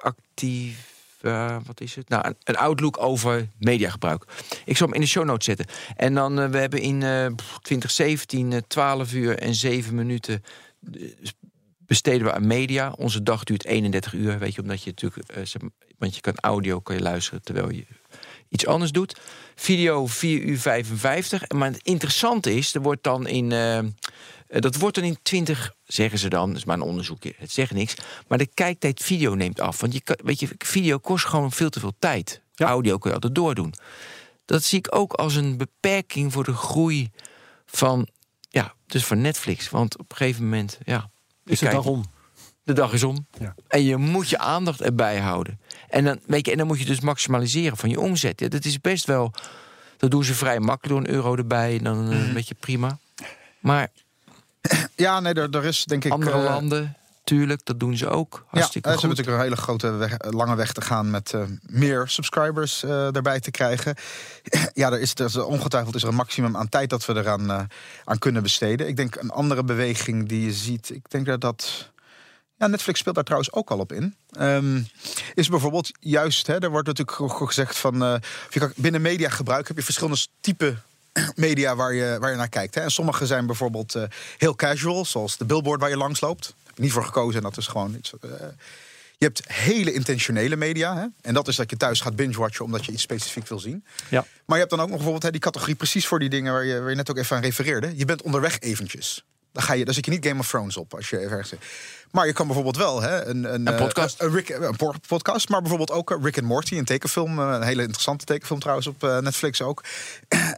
[0.00, 0.90] actief.
[1.22, 2.08] Eh, wat is het?
[2.08, 4.24] Nou, een, outlook over mediagebruik.
[4.64, 5.66] Ik zal hem in de show notes zetten.
[5.96, 7.26] En dan, eh, we hebben in eh,
[7.62, 10.44] 2017 eh, 12 uur en 7 minuten
[11.78, 12.92] besteden we aan media.
[12.96, 15.18] Onze dag duurt 31 uur, weet je, omdat je natuurlijk,
[15.98, 17.86] want je kan audio kan je luisteren terwijl je
[18.48, 19.20] iets anders doet.
[19.54, 21.48] Video 4 uur 55.
[21.48, 23.52] Maar het interessante is, er wordt dan in.
[24.52, 27.50] Eh, dat wordt dan in 20, zeggen ze dan, dat is maar een onderzoekje, het
[27.50, 27.94] zegt niks.
[28.28, 29.80] Maar de kijktijd video neemt af.
[29.80, 32.42] Want je, weet je, video kost gewoon veel te veel tijd.
[32.54, 32.66] Ja.
[32.66, 33.74] Audio kun je altijd doordoen.
[34.44, 37.10] Dat zie ik ook als een beperking voor de groei
[37.66, 38.08] van,
[38.48, 39.70] ja, dus van Netflix.
[39.70, 41.10] Want op een gegeven moment, ja.
[41.44, 42.04] Is het kijkt- daarom?
[42.64, 43.26] de dag is om.
[43.38, 43.54] Ja.
[43.68, 45.60] En je moet je aandacht erbij houden.
[45.88, 48.40] En dan, weet je, en dan moet je dus maximaliseren van je omzet.
[48.40, 49.32] Ja, dat is best wel.
[49.96, 51.76] Dat doen ze vrij makkelijk door een euro erbij.
[51.76, 52.98] En dan eh, een beetje prima.
[53.60, 53.88] Maar
[54.96, 56.12] Ja, nee, er, er is denk ik.
[56.12, 56.96] andere eh, landen.
[57.24, 58.44] tuurlijk, dat doen ze ook.
[58.48, 59.16] Hartstikke ja, ze goed.
[59.16, 63.16] hebben natuurlijk een hele grote weg, lange weg te gaan met uh, meer subscribers uh,
[63.16, 63.94] erbij te krijgen.
[64.74, 67.50] ja, er is, er is, ongetwijfeld is er een maximum aan tijd dat we eraan
[67.50, 67.60] uh,
[68.04, 68.88] aan kunnen besteden.
[68.88, 71.90] Ik denk een andere beweging die je ziet, ik denk dat dat.
[72.56, 74.16] Ja, Netflix speelt daar trouwens ook al op in.
[74.40, 74.86] Um,
[75.34, 78.20] is bijvoorbeeld juist, hè, er wordt natuurlijk gezegd van.
[78.76, 80.82] binnen mediagebruik heb je verschillende typen
[81.34, 82.74] media waar je, waar je naar kijkt.
[82.74, 82.80] Hè.
[82.80, 84.02] En sommige zijn bijvoorbeeld uh,
[84.38, 86.42] heel casual, zoals de billboard waar je langs loopt.
[86.42, 88.12] Daar heb ik niet voor gekozen en dat is gewoon iets.
[88.24, 88.30] Uh,
[89.18, 90.96] je hebt hele intentionele media.
[90.96, 91.06] Hè?
[91.20, 93.84] En dat is dat je thuis gaat binge-watchen omdat je iets specifiek wil zien.
[94.08, 94.26] Ja.
[94.46, 96.64] Maar je hebt dan ook nog bijvoorbeeld hè, die categorie precies voor die dingen waar
[96.64, 97.92] je, waar je net ook even aan refereerde.
[97.96, 99.24] Je bent onderweg eventjes.
[99.52, 101.60] Dan, ga je, dan zit je niet Game of Thrones op als je even ergens.
[102.10, 104.20] Maar je kan bijvoorbeeld wel hè, een, een, een podcast.
[104.20, 104.76] Een, Rick, een
[105.06, 107.38] podcast, maar bijvoorbeeld ook Rick and Morty, een tekenfilm.
[107.38, 109.84] Een hele interessante tekenfilm trouwens op Netflix ook.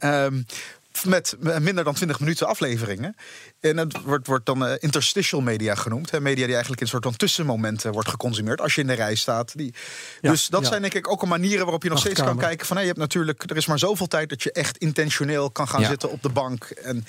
[0.02, 0.46] um,
[1.02, 3.16] met minder dan 20 minuten afleveringen.
[3.60, 6.10] En het wordt, wordt dan uh, interstitial media genoemd.
[6.10, 6.20] Hè?
[6.20, 8.60] Media die eigenlijk in een soort van tussenmomenten wordt geconsumeerd.
[8.60, 9.52] Als je in de rij staat.
[9.56, 9.74] Die...
[10.20, 10.68] Ja, dus dat ja.
[10.68, 12.66] zijn denk ik ook een manieren waarop je nog steeds kan kijken.
[12.66, 15.68] Van, hey, je hebt natuurlijk, er is maar zoveel tijd dat je echt intentioneel kan
[15.68, 15.88] gaan ja.
[15.88, 16.64] zitten op de bank.
[16.64, 17.06] En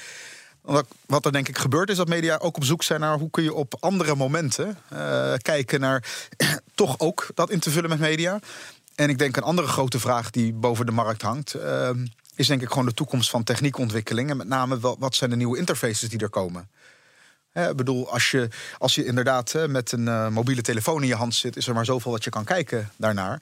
[1.06, 3.44] wat er denk ik gebeurt is dat media ook op zoek zijn naar hoe kun
[3.44, 6.04] je op andere momenten uh, kijken naar
[6.76, 8.40] toch ook dat in te vullen met media.
[8.96, 11.56] En ik denk een andere grote vraag die boven de markt hangt.
[11.56, 11.90] Uh,
[12.36, 14.30] is denk ik gewoon de toekomst van techniekontwikkeling.
[14.30, 16.70] En met name wat zijn de nieuwe interfaces die er komen.
[17.54, 18.48] Ik bedoel, als je,
[18.78, 21.86] als je inderdaad hè, met een mobiele telefoon in je hand zit, is er maar
[21.86, 23.42] zoveel dat je kan kijken daarnaar.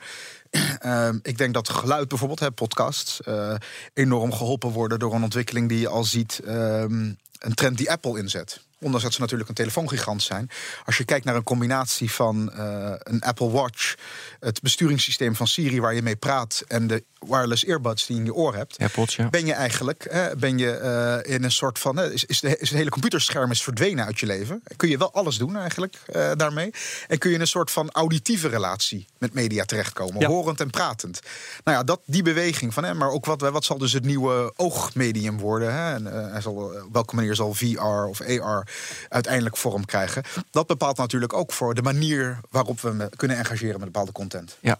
[0.85, 3.55] Uh, ik denk dat geluid bijvoorbeeld, hè, podcasts, uh,
[3.93, 8.61] enorm geholpen worden door een ontwikkeling die je al ziet, een trend die Apple inzet.
[8.84, 10.49] Ondanks dat ze natuurlijk een telefoongigant zijn.
[10.86, 13.95] Als je kijkt naar een combinatie van uh, een Apple Watch,
[14.39, 18.27] het besturingssysteem van Siri waar je mee praat en de wireless earbuds die je in
[18.27, 19.29] je oor hebt, AirPods, ja.
[19.29, 20.79] ben je eigenlijk hè, ben je,
[21.25, 21.99] uh, in een soort van.
[21.99, 24.63] Is, is, de, is het hele computerscherm is verdwenen uit je leven.
[24.75, 26.73] Kun je wel alles doen eigenlijk uh, daarmee.
[27.07, 30.27] En kun je in een soort van auditieve relatie met media terechtkomen, ja.
[30.27, 31.19] horend en pratend.
[31.63, 34.53] Nou ja, dat, die beweging van, hè, maar ook wat, wat zal dus het nieuwe
[34.55, 35.73] oogmedium worden?
[35.73, 35.93] Hè?
[35.93, 38.67] En, zal, op welke manier zal VR of AR
[39.09, 40.24] uiteindelijk vorm krijgen?
[40.51, 44.57] Dat bepaalt natuurlijk ook voor de manier waarop we kunnen engageren met bepaalde content.
[44.59, 44.78] Ja,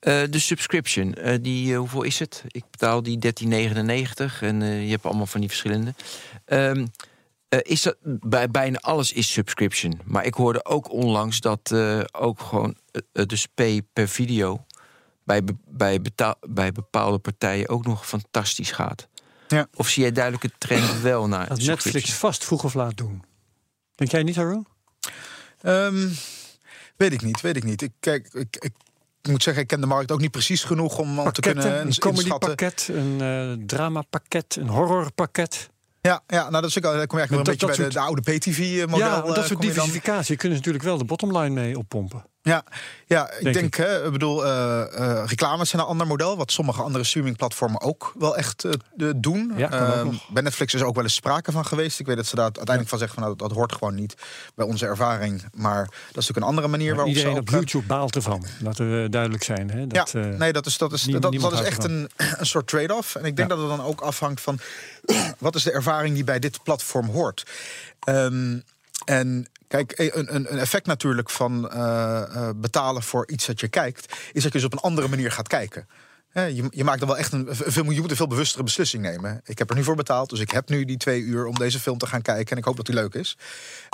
[0.00, 2.42] de subscription, die hoeveel is het?
[2.48, 3.52] Ik betaal die 13,99
[4.40, 5.94] en je hebt allemaal van die verschillende.
[6.46, 6.84] Uh,
[7.48, 10.00] is dat, bij bijna alles is subscription.
[10.04, 11.74] Maar ik hoorde ook onlangs dat
[12.12, 12.76] ook gewoon
[13.12, 14.64] dus pay per video
[15.24, 19.08] bij, bij, betaal, bij bepaalde partijen ook nog fantastisch gaat.
[19.48, 19.66] Ja.
[19.74, 23.22] Of zie jij duidelijk een trend wel naar dat Netflix vast vroeg of laat doen?
[23.94, 24.66] Denk jij niet, Haroon?
[25.62, 26.12] Um,
[26.96, 27.82] weet ik niet, weet ik niet.
[27.82, 28.72] Ik, kijk, ik, ik
[29.24, 31.80] ik moet zeggen, ik ken de markt ook niet precies genoeg om al te kunnen
[31.80, 35.70] een comedypakket, een uh, dramapakket, een horrorpakket.
[36.00, 37.88] Ja, ja, nou dat is ook, dan kom je eigenlijk wel een beetje bij soort...
[37.88, 38.98] de, de, oude PTV-model.
[38.98, 42.24] Ja, dat soort diversificatie kunnen ze natuurlijk wel de bottomline mee oppompen.
[42.44, 42.64] Ja,
[43.06, 43.74] ja ik denk, denk ik.
[43.74, 48.12] Hè, ik bedoel, uh, uh, reclames zijn een ander model, wat sommige andere streamingplatformen ook
[48.18, 49.52] wel echt uh, doen.
[49.56, 52.00] Ja, uh, bij Netflix is er ook wel eens sprake van geweest.
[52.00, 54.14] Ik weet dat ze daar uiteindelijk van zeggen van nou, dat, dat hoort gewoon niet
[54.54, 55.44] bij onze ervaring.
[55.54, 58.44] Maar dat is natuurlijk een andere manier maar waarop iedereen ze op YouTube baalt ervan.
[58.60, 59.70] Laten we duidelijk zijn.
[59.70, 59.86] Hè?
[59.86, 63.14] Dat, ja, nee, dat is, dat is, dat, dat is echt een, een soort trade-off.
[63.14, 63.56] En ik denk ja.
[63.56, 64.58] dat het dan ook afhangt van
[65.38, 67.46] wat is de ervaring die bij dit platform hoort.
[68.08, 68.64] Um,
[69.04, 74.16] en Kijk, een, een effect natuurlijk van uh, uh, betalen voor iets dat je kijkt,
[74.32, 75.88] is dat je dus op een andere manier gaat kijken.
[76.34, 79.40] Je, je, maakt dan wel echt een veel, je moet een veel bewustere beslissing nemen.
[79.44, 81.80] Ik heb er nu voor betaald, dus ik heb nu die twee uur om deze
[81.80, 82.50] film te gaan kijken.
[82.50, 83.36] En ik hoop dat die leuk is.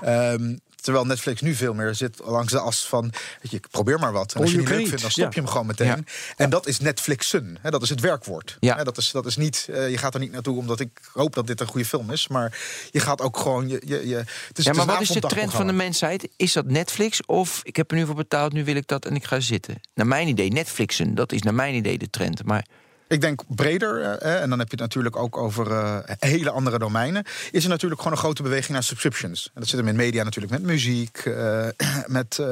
[0.04, 3.02] Um, terwijl Netflix nu veel meer zit langs de as van...
[3.42, 4.34] Weet je, ik probeer maar wat.
[4.34, 5.86] En als je het niet leuk vindt, dan stop je hem gewoon meteen.
[5.86, 5.98] Ja.
[6.36, 7.58] En dat is Netflixen.
[7.60, 8.56] Hè, dat is het werkwoord.
[8.60, 8.76] Ja.
[8.76, 9.66] Hè, dat, is, dat is niet...
[9.70, 12.28] Uh, je gaat er niet naartoe omdat ik hoop dat dit een goede film is.
[12.28, 12.58] Maar
[12.90, 13.68] je gaat ook gewoon...
[13.68, 14.16] Je, je, je,
[14.48, 16.28] het is, ja, maar het is wat is de trend van de mensheid?
[16.36, 19.14] Is dat Netflix of ik heb er nu voor betaald, nu wil ik dat en
[19.14, 19.80] ik ga zitten?
[19.94, 22.29] Naar mijn idee, Netflixen, dat is naar mijn idee de trend.
[22.44, 22.64] Maar...
[23.10, 26.78] Ik denk breder, eh, en dan heb je het natuurlijk ook over uh, hele andere
[26.78, 27.24] domeinen.
[27.50, 29.50] Is er natuurlijk gewoon een grote beweging naar subscriptions.
[29.54, 31.66] En dat zit hem in media natuurlijk met muziek, uh,
[32.06, 32.42] met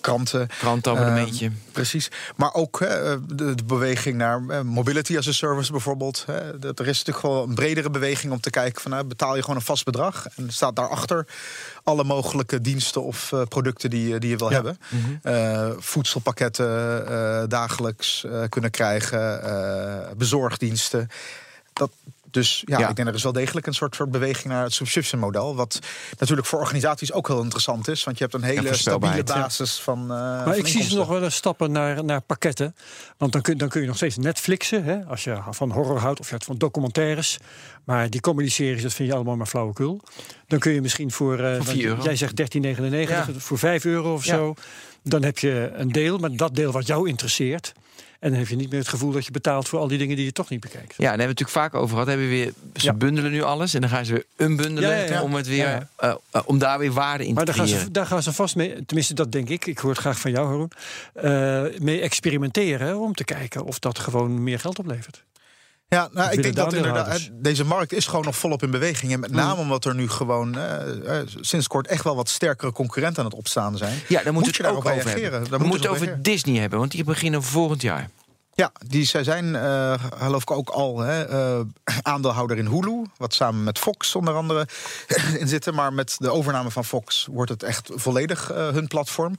[0.00, 0.48] kranten.
[0.58, 1.50] Krantenabonnementje.
[1.72, 2.10] precies.
[2.36, 6.24] Maar ook de, de, beweging naar mobility as a service bijvoorbeeld.
[6.58, 9.40] Dat, er is natuurlijk gewoon een bredere beweging om te kijken van nou, betaal je
[9.40, 10.26] gewoon een vast bedrag.
[10.36, 11.26] En staat daarachter
[11.86, 14.54] alle mogelijke diensten of uh, producten die, die je wil ja.
[14.54, 14.78] hebben.
[14.88, 15.82] Mm -hmm.
[15.82, 19.40] voedselpakketten dagelijks kunnen krijgen,
[20.16, 21.08] bezorgdiensten.
[21.72, 21.90] Dat,
[22.36, 22.88] Dus ja, Ja.
[22.88, 25.56] ik denk er is wel degelijk een soort, soort beweging naar het subscription model.
[25.56, 25.78] Wat
[26.18, 28.04] natuurlijk voor organisaties ook heel interessant is.
[28.04, 29.22] Want je hebt een hele stabiele ja.
[29.22, 30.00] basis van.
[30.02, 32.74] eh, Maar van ik zie ze nog wel eens stappen naar, naar pakketten.
[33.16, 34.84] Want dan kun, dan kun je nog steeds Netflixen.
[34.84, 37.38] Hè, als je van horror houdt of je houdt van documentaires.
[37.84, 40.00] Maar die comedy-series, dat vind je allemaal maar flauwekul.
[40.46, 41.38] Dan kun je misschien voor...
[41.38, 42.02] eh, Voor want 4 euro.
[42.02, 43.08] Jij zegt 13,99.
[43.08, 43.26] Ja.
[43.36, 44.34] Voor 5 euro of Ja.
[44.36, 44.54] zo.
[45.02, 47.72] Dan heb je een deel, maar dat deel wat jou interesseert.
[48.20, 50.16] En dan heb je niet meer het gevoel dat je betaalt voor al die dingen
[50.16, 50.94] die je toch niet bekijkt.
[50.96, 52.06] Ja, daar hebben we het natuurlijk vaak over gehad.
[52.06, 52.92] Hebben we weer, ze Ja.
[52.92, 55.22] bundelen nu alles en dan gaan ze weer unbundelen Ja, ja, ja.
[55.22, 57.80] om het weer, eh, eh, om daar weer waarde in Maar te creëren.
[57.80, 60.30] ze, daar gaan ze vast mee, tenminste dat denk ik, ik hoor het graag van
[60.30, 60.70] jou Haroon,
[61.14, 65.22] eh, mee experimenteren hè, om te kijken of dat gewoon meer geld oplevert.
[65.88, 69.12] Ja, nou, ik denk dat inderdaad, hè, deze markt is gewoon nog volop in beweging.
[69.12, 69.36] En met Mm.
[69.36, 73.28] name omdat er nu gewoon eh, eh, sinds kort echt wel wat sterkere concurrenten aan
[73.28, 73.98] het opstaan zijn.
[74.08, 75.22] Ja, daar Moet je het ook over reageren?
[75.22, 75.50] hebben.
[75.50, 78.10] Daar we moeten het over Disney hebben, want die beginnen volgend jaar.
[78.54, 81.60] Ja, die, zij zijn eh, geloof ik ook al hè, eh,
[82.12, 83.02] aandeelhouder in Hulu.
[83.16, 84.66] Wat samen met Fox onder andere
[85.40, 85.74] in zitten.
[85.74, 89.36] Maar met de overname van Fox wordt het echt volledig eh, hun platform.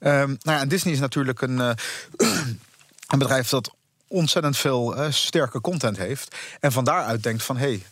[0.00, 1.70] Ehm, nou ja, en Disney is natuurlijk een, eh,
[3.12, 3.74] een bedrijf dat
[4.08, 6.36] ontzettend veel eh, sterke content heeft.
[6.60, 7.56] En van daaruit denkt van...
[7.56, 7.82] Hey,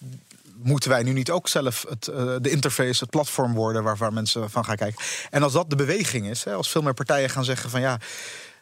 [0.65, 4.13] Moeten wij nu niet ook zelf het, eh, de interface, het platform worden waar, waar
[4.13, 5.05] mensen van gaan kijken?
[5.31, 7.99] En als dat de beweging is, hè, als veel meer partijen gaan zeggen van ja,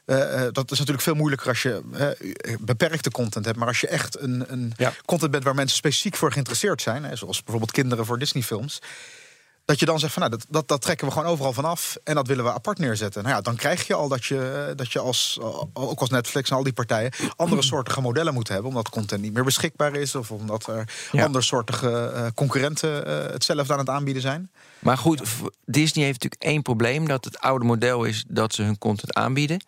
[0.04, 3.58] eh, dat is natuurlijk veel moeilijker als je eh, beperkte content hebt.
[3.58, 4.92] Maar als je echt een, een Ja.
[5.04, 8.78] content bent waar mensen specifiek voor geïnteresseerd zijn, hè, zoals bijvoorbeeld kinderen voor Disney-films.
[9.64, 12.14] Dat je dan zegt van nou, dat, dat, dat trekken we gewoon overal vanaf en
[12.14, 13.22] dat willen we apart neerzetten.
[13.22, 15.38] Nou ja, dan krijg je al dat je, eh, dat je als,
[15.72, 18.70] ook als Netflix en al die partijen andere soortige modellen moeten hebben.
[18.72, 21.24] Omdat content niet meer beschikbaar is of omdat er Ja.
[21.24, 24.50] andersoortige eh, concurrenten eh, hetzelfde aan het aanbieden zijn.
[24.78, 25.22] Maar goed,
[25.64, 27.06] Disney heeft natuurlijk één probleem.
[27.08, 29.64] Dat het oude model is dat ze hun content aanbieden.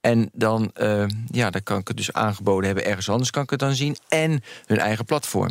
[0.00, 2.84] En dan, eh, ja, dan kan ik het dus aangeboden hebben.
[2.84, 3.96] Ergens anders kan ik het dan zien.
[4.08, 5.50] En hun eigen platform.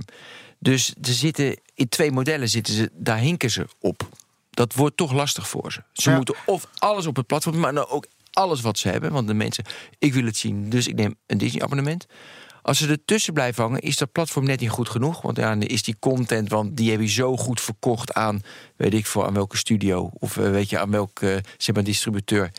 [0.59, 4.09] Dus er zitten in twee modellen zitten ze, daar hinken ze op.
[4.49, 5.83] Dat wordt toch lastig voor ze.
[5.93, 6.15] Ze Ja.
[6.15, 9.11] moeten of alles op het platform, maar dan ook alles wat ze hebben.
[9.11, 9.63] Want de mensen,
[9.99, 12.05] ik wil het zien, dus ik neem een Disney-abonnement.
[12.61, 15.21] Als ze ertussen blijven hangen, is dat platform net niet goed genoeg.
[15.21, 18.41] Want ja, is die content, want die heb je zo goed verkocht aan,
[18.75, 20.09] weet ik veel, aan welke studio.
[20.13, 22.51] Of eh, weet je, aan welke eh, zeg maar, distributeur.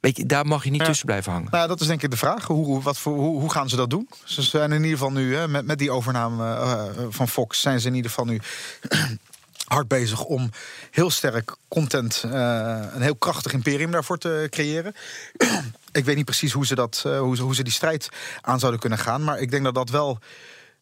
[0.00, 0.86] Weet je, daar mag je niet Ja.
[0.86, 1.48] tussen blijven hangen.
[1.50, 2.44] Nou, dat is denk ik de vraag.
[2.46, 4.08] Hoe, hoe- wat voor, hoe, hoe gaan ze dat doen?
[4.24, 7.80] Ze zijn in ieder geval nu, hè, met, met die overname eh, van Fox, zijn
[7.80, 8.40] ze in ieder geval nu
[9.66, 10.50] hard bezig om
[10.90, 12.30] heel sterk content, eh,
[12.92, 14.94] een heel krachtig imperium daarvoor te creëren.
[15.92, 18.08] ik weet niet precies hoe ze, dat, eh, hoe, ze, hoe ze die strijd
[18.40, 19.24] aan zouden kunnen gaan.
[19.24, 20.18] Maar ik denk dat dat wel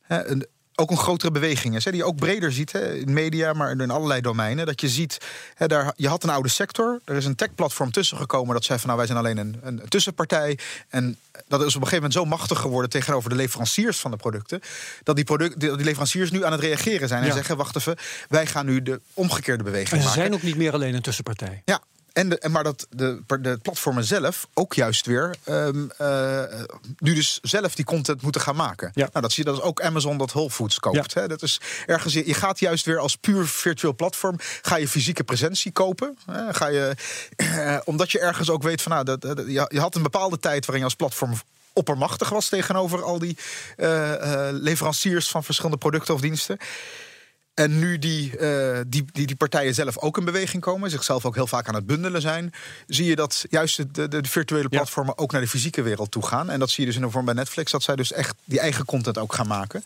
[0.03, 0.47] hè, een,
[0.81, 1.85] ook een grotere beweging is.
[1.85, 4.66] Hè, die je ook breder ziet hè, in media, maar in allerlei domeinen.
[4.66, 5.18] Dat je ziet,
[5.55, 7.01] hè, daar, je had een oude sector.
[7.05, 9.89] Er is een tech-platform tussen gekomen dat zei van nou wij zijn alleen een, een
[9.89, 10.59] tussenpartij.
[10.89, 11.16] En
[11.49, 14.61] dat is op een gegeven moment zo machtig geworden tegenover de leveranciers van de producten.
[15.03, 17.35] Dat die, product, die die leveranciers nu aan het reageren zijn en Ja.
[17.35, 17.97] zeggen: wacht even,
[18.29, 20.20] wij gaan nu de omgekeerde beweging En ze maken.
[20.20, 21.62] zijn ook niet meer alleen een tussenpartij.
[21.64, 21.81] Ja.
[22.19, 26.43] En de, maar dat de, de platformen zelf ook juist weer ehm, eh,
[26.99, 28.91] nu dus zelf die content moeten gaan maken.
[28.95, 29.09] Ja.
[29.12, 31.14] Nou, dat zie je dat is ook Amazon dat Whole Foods koopt.
[31.14, 31.29] Hè?
[31.29, 35.25] Dat is ergens, je je gaat juist weer als puur virtueel platform, ga je fysieke
[35.25, 36.19] presentie kopen.
[36.27, 36.55] Hè?
[36.55, 36.95] Ga je,
[37.37, 40.39] eh, omdat je ergens ook weet van nou, dat, dat- je je had een bepaalde
[40.39, 41.33] tijd waarin je als platform
[41.73, 43.37] oppermachtig was tegenover al die
[43.77, 46.59] eh, leveranciers van verschillende producten of diensten.
[47.59, 51.35] En nu die, eh, die, die, die partijen zelf ook in beweging komen, zichzelf ook
[51.35, 52.53] heel vaak aan het bundelen zijn,
[52.87, 54.77] zie je dat juist de, de, de virtuele Ja.
[54.79, 56.51] platformen ook naar de fysieke wereld toe gaan.
[56.51, 58.61] En dat zie je dus in de vorm bij Netflix, dat zij dus echt die
[58.61, 59.83] eigen content ook gaan maken.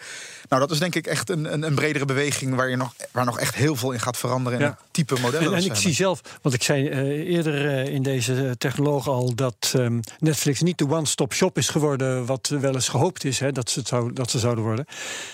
[0.48, 3.24] Nou, dat is denk ik echt een, een, een bredere beweging waar, je nog, waar
[3.24, 4.78] nog echt heel veel in gaat veranderen in Ja.
[4.90, 5.52] type modellen.
[5.52, 6.98] En, en ik zie zelf, want ik zei eh,
[7.34, 12.26] eerder eh, in deze technoloog al dat ehm, Netflix niet de one-stop shop is geworden,
[12.26, 14.86] wat wel eens gehoopt is hè, dat, ze het zou, dat ze zouden worden.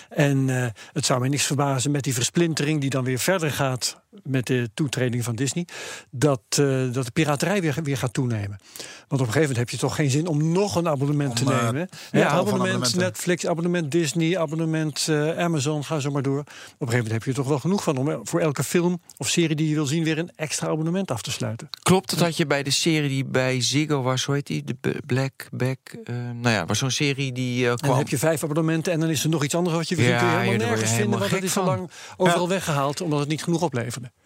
[0.09, 0.47] En
[0.93, 4.69] het zou mij niks verbazen met die versplintering die dan weer verder gaat met de
[4.73, 5.65] toetreding van Disney,
[6.11, 8.59] dat, eh, dat de piraterij weer, weer gaat toenemen.
[9.07, 11.45] Want op een gegeven moment heb je toch geen zin om nog een abonnement Om,
[11.45, 11.89] te eh, nemen.
[12.11, 12.95] ja, abonnement.
[12.95, 16.39] Netflix, abonnement Disney, abonnement eh, Amazon, ga zo maar door.
[16.39, 19.01] Op een gegeven moment heb je er toch wel genoeg van om voor elke film
[19.17, 21.69] of serie die je wil zien weer een extra abonnement af te sluiten.
[21.83, 24.63] Klopt het dat je bij de serie die bij Ziggo was, hoe heet die?
[24.63, 25.77] De Black Back.
[26.03, 27.89] eh, nou ja, was zo'n serie die eh, En kwam.
[27.89, 30.09] dan heb je vijf abonnementen en dan is er nog iets anders wat je vindt.
[30.11, 31.65] Ja, kun je ja, helemaal je nergens vinden, want het is van.
[31.65, 33.61] lang overal weggehaald omdat het niet genoeg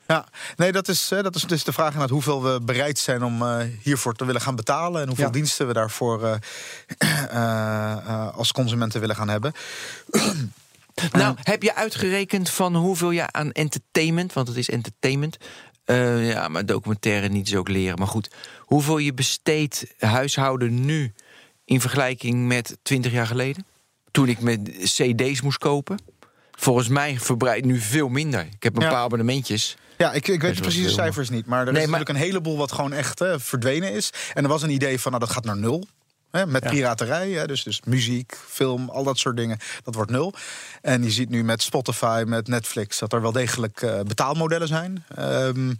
[0.08, 3.42] Ja, nee, dat is, hè, dat is dus de vraag hoeveel we bereid zijn om
[3.42, 5.02] eh, hiervoor te willen gaan betalen.
[5.02, 5.32] En hoeveel Ja.
[5.32, 6.34] diensten we daarvoor eh,
[6.98, 9.54] eh, eh, als consumenten willen gaan hebben.
[11.12, 15.38] Nou, heb je uitgerekend van hoeveel je aan entertainment, want het is entertainment.
[15.86, 17.98] eh, ja, maar documentaire niet is ook leren.
[17.98, 21.14] Maar goed, hoeveel je besteedt huishouden nu
[21.66, 23.66] in vergelijking met 20 jaar geleden?
[24.12, 26.00] Toen ik met CD's moest kopen.
[26.58, 28.42] Volgens mij verbreidt nu veel minder.
[28.56, 28.90] Ik heb een Ja.
[28.90, 29.76] paar abonnementjes.
[29.98, 31.46] Ja, ik, ik weet de precieze cijfers niet.
[31.46, 34.10] Maar er Nee, is maar- natuurlijk een heleboel wat gewoon echt eh, verdwenen is.
[34.34, 35.88] En er was een idee van, nou, dat gaat naar nul.
[36.32, 36.70] Hè, met Ja.
[36.70, 39.58] piraterij, hè, dus, dus muziek, film, al dat soort dingen.
[39.84, 40.34] Dat wordt nul.
[40.82, 43.00] En je ziet nu met Spotify, met Netflix...
[43.00, 45.06] dat er wel degelijk eh, betaalmodellen zijn.
[45.16, 45.74] Ehm,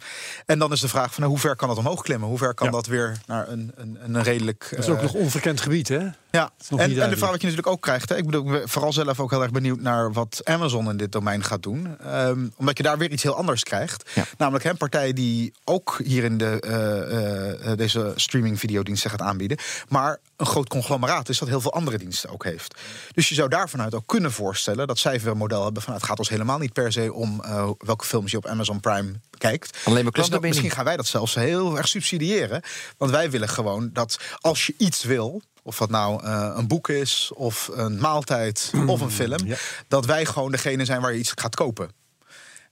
[0.46, 2.28] en dan is de vraag van, nou, hoe ver kan dat omhoog klimmen?
[2.28, 2.72] Hoe ver kan Ja.
[2.72, 4.66] dat weer naar een, een, een redelijk...
[4.70, 6.06] Dat is ook eh, nog onverkend gebied, hè?
[6.34, 8.08] Ja, en, de vraag wat je natuurlijk ook krijgt.
[8.08, 10.96] Hè, ik bedoel, ik ben vooral zelf ook heel erg benieuwd naar wat Amazon in
[10.96, 11.98] dit domein gaat doen.
[11.98, 14.10] Ehm, omdat je daar weer iets heel anders krijgt.
[14.14, 14.24] Ja.
[14.38, 19.58] Namelijk een partij die ook hier in de, eh, eh, deze streaming videodiensten gaat aanbieden.
[19.88, 22.74] Maar een groot conglomeraat is dat heel veel andere diensten ook heeft.
[23.12, 25.90] Dus je zou daar vanuit ook kunnen voorstellen dat zij weer een model hebben van
[25.90, 28.80] nou, het gaat ons helemaal niet per se om eh, welke films je op Amazon
[28.80, 29.78] Prime kijkt.
[29.84, 32.62] Alleen maar Dus dat, misschien gaan wij dat zelfs heel erg subsidiëren.
[32.96, 35.42] Want wij willen gewoon dat als je iets wil.
[35.66, 39.46] Of dat nou eh, een boek is, of een maaltijd, of een film.
[39.46, 39.56] ja.
[39.88, 41.90] Dat wij gewoon degene zijn waar je iets gaat kopen.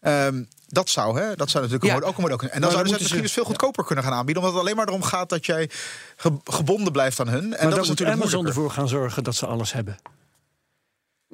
[0.01, 2.07] Ehm, dat zou, hè, dat zou natuurlijk Ja.
[2.09, 2.55] ook een model kunnen.
[2.57, 4.43] En dan zouden ze het misschien ze- dus veel goedkoper kunnen gaan aanbieden.
[4.43, 5.71] Omdat het alleen maar erom gaat dat jij
[6.17, 7.43] ge- gebonden blijft aan hun.
[7.43, 8.63] En maar dat dan is moet natuurlijk Amazon moeilijker.
[8.63, 9.97] ervoor gaan zorgen dat ze alles hebben.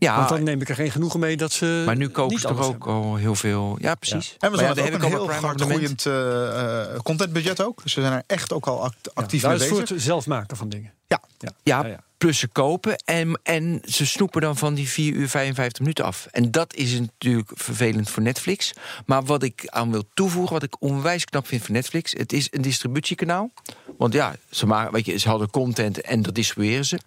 [0.00, 2.46] Ja, Want dan neem ik er geen genoegen mee dat ze maar nu kopen ze
[2.46, 2.88] toch ook hebben.
[2.88, 3.76] al heel veel.
[3.80, 4.34] Ja, precies.
[4.38, 7.82] Amazon Maar ja, heeft dan ook een heel hard groeiend eh, eh, contentbudget ook.
[7.82, 9.96] Dus ze zijn er echt ook al act- actief Ja, mee dat is voor bezig.
[9.96, 10.92] het zelf maken van dingen.
[11.06, 11.20] Ja.
[11.38, 12.00] Ja, Ja, Ja, ja.
[12.18, 16.26] Plus ze kopen en, en ze snoepen dan van die 4 uur 55 minuten af.
[16.30, 18.72] En dat is natuurlijk vervelend voor Netflix.
[19.06, 22.12] Maar wat ik aan wil toevoegen, wat ik onwijs knap vind van Netflix...
[22.12, 23.50] het is een distributiekanaal.
[23.98, 26.98] Want ja, ze, maken, weet je, ze hadden content en dat distribueren ze.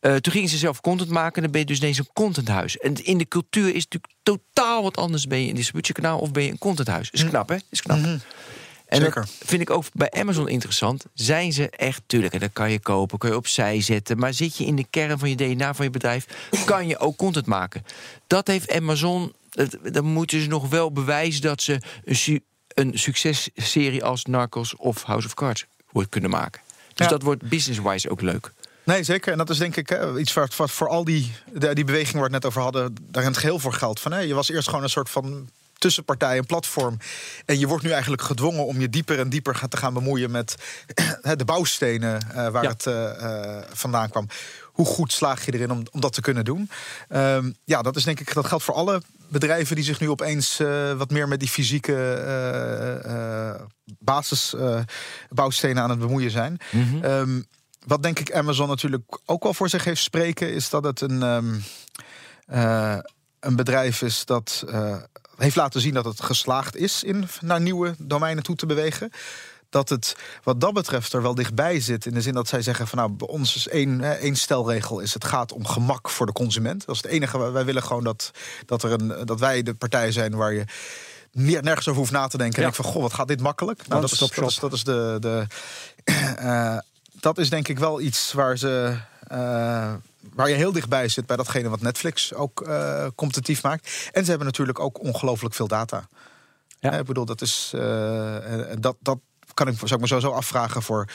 [0.00, 2.78] Eh, toen gingen ze zelf content maken en dan ben je dus ineens een contenthuis.
[2.78, 5.26] En in de cultuur is het natuurlijk totaal wat anders.
[5.26, 7.10] Ben je een distributiekanaal of ben je een contenthuis?
[7.10, 7.56] Is knap, hè?
[7.70, 7.98] Is knap.
[8.94, 9.20] En Zeker.
[9.20, 11.04] dat vind ik ook bij Amazon interessant.
[11.14, 14.18] Zijn ze echt, tuurlijk, en dat kan je kopen, kan je opzij zetten.
[14.18, 16.26] Maar zit je in de kern van je DNA van je bedrijf,
[16.64, 17.84] kan je ook content maken.
[18.26, 19.32] Dat heeft Amazon,
[19.82, 25.02] dan moeten ze nog wel bewijzen dat ze een, su- een successerie als Narcos of
[25.02, 25.64] House of Cards
[26.08, 26.60] kunnen maken.
[26.94, 27.12] Dus Ja.
[27.12, 28.52] dat wordt business-wise ook leuk.
[28.84, 29.32] Nee, zeker.
[29.32, 32.20] En dat is denk ik hè, iets wat, wat voor al die, de, die bewegingen
[32.20, 34.00] waar we het net over hadden, daar in het geheel voor geldt.
[34.00, 35.48] Van, hè, je was eerst gewoon een soort van
[35.84, 36.98] tussenpartij, een platform.
[37.44, 40.54] En je wordt nu eigenlijk gedwongen om je dieper en dieper te gaan bemoeien met
[41.36, 42.68] de bouwstenen eh, waar Ja.
[42.68, 44.28] het eh, eh, vandaan kwam.
[44.64, 46.70] Hoe goed slaag je erin om, om dat te kunnen doen?
[47.08, 50.60] Ehm, ja, dat is denk ik, dat geldt voor alle bedrijven die zich nu opeens
[50.96, 51.96] wat meer met die fysieke
[53.98, 56.58] basisbouwstenen aan het bemoeien zijn.
[57.02, 57.40] Ehm,
[57.86, 61.22] wat denk ik Amazon natuurlijk ook wel voor zich heeft spreken, is dat het een,
[61.22, 61.54] ehm,
[62.46, 62.98] eh,
[63.40, 64.64] een bedrijf is dat
[65.36, 69.10] heeft laten zien dat het geslaagd is in naar nieuwe domeinen toe te bewegen.
[69.70, 72.06] Dat het wat dat betreft er wel dichtbij zit.
[72.06, 75.00] In de zin dat zij zeggen van nou, bij ons is één, hè, één stelregel
[75.00, 76.86] is het gaat om gemak voor de consument.
[76.86, 77.38] Dat is het enige.
[77.38, 78.30] Wij- Wij willen gewoon dat,
[78.66, 80.64] dat, er een, dat wij de partij zijn waar je
[81.62, 82.62] nergens over hoeft na te denken.
[82.62, 83.88] En ik van goh, wat gaat dit makkelijk?
[83.88, 85.16] Nou, dat, is, dat, is, dat is de.
[85.20, 85.46] de
[86.38, 86.78] eh,
[87.20, 88.96] dat is denk ik wel iets waar ze.
[89.26, 89.92] eh,
[90.32, 94.08] waar je heel dichtbij zit bij datgene wat Netflix ook eh, competitief maakt.
[94.12, 96.08] En ze hebben natuurlijk ook ongelooflijk veel data.
[96.78, 96.92] Ja.
[96.92, 97.70] Ik bedoel, dat is.
[97.74, 99.18] eh, dat, dat
[99.54, 101.08] kan ik, zou ik me sowieso afvragen voor,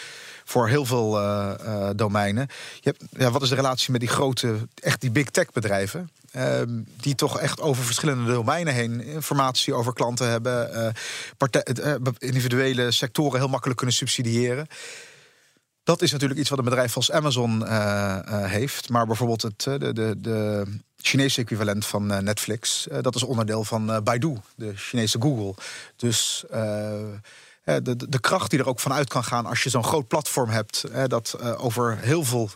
[0.43, 2.47] voor heel veel eh, domeinen.
[2.79, 6.09] Je hebt, ja, wat is de relatie met die grote, echt die big tech bedrijven?
[6.31, 10.93] ehm, die toch echt over verschillende domeinen heen informatie over klanten hebben.
[11.37, 11.65] partij,
[12.17, 14.67] individuele sectoren heel makkelijk kunnen subsidiëren.
[15.89, 18.89] Dat is natuurlijk iets wat een bedrijf als Amazon eh, eh, heeft.
[18.89, 20.65] Maar bijvoorbeeld het eh, de, de, de
[20.97, 22.87] Chinese equivalent van Netflix.
[23.01, 25.53] dat is onderdeel van Baidu, de Chinese Google.
[25.95, 26.43] Dus
[27.63, 30.83] de, de- kracht die er ook vanuit kan gaan als je zo'n groot platform hebt.
[31.07, 32.49] dat over heel veel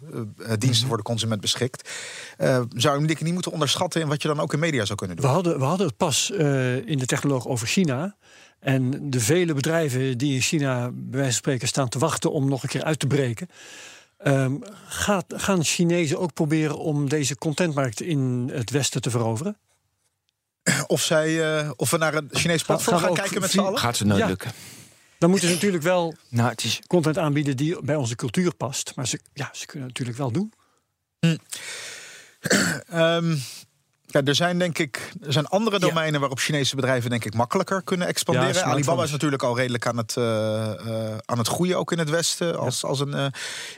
[0.58, 1.90] diensten voor de consument beschikt.
[2.38, 4.98] eh, zou je ik niet moeten onderschatten in wat je dan ook in media zou
[4.98, 5.26] kunnen doen.
[5.26, 6.30] We hadden, we hadden het pas
[6.86, 8.16] in de technoloog over China.
[8.64, 12.49] En de vele bedrijven die in China bij wijze van spreken staan te wachten om
[12.49, 13.47] nog een keer uit te breken.
[14.18, 14.55] Ehm,
[14.86, 19.57] gaat, gaan Chinezen ook proberen om deze contentmarkt in het Westen te veroveren?
[20.88, 23.80] Of, zij, eh, of we naar een Chinees platform gaan kijken met z'n allen.
[23.80, 24.28] Gaat ze nooit Ja.
[24.28, 24.51] lukken.
[25.18, 28.91] Dan moeten ze natuurlijk wel Nou, het is, content aanbieden die bij onze cultuur past.
[28.95, 30.53] Maar ze, ja, ze kunnen het natuurlijk wel doen.
[32.89, 33.36] Ehm,
[34.14, 35.88] ja, er zijn denk ik er zijn andere Ja.
[35.88, 38.53] domeinen waarop Chinese bedrijven denk ik makkelijker kunnen expanderen.
[38.53, 38.61] Ja.
[38.64, 42.09] Alibaba is natuurlijk al redelijk aan het, eh, eh, aan het groeien, ook in het
[42.09, 43.26] Westen, als, als een eh,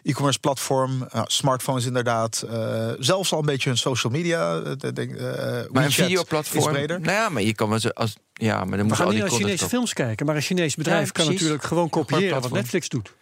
[0.03, 1.07] e-commerce platform.
[1.13, 2.41] Ja, smartphones inderdaad.
[2.49, 4.59] eh, zelfs al een beetje hun social media.
[4.59, 5.25] de- denk, eh,
[5.71, 6.73] maar een videoplatform.
[6.73, 8.15] Nou ja, maar je kan wel als.
[8.33, 10.25] Ja, maar dan We moet gaan al niet die naar Chinese films kijken.
[10.25, 12.51] Maar een Chinees bedrijf Ja, kan natuurlijk gewoon kopiëren wat.
[12.51, 13.13] Netflix doet.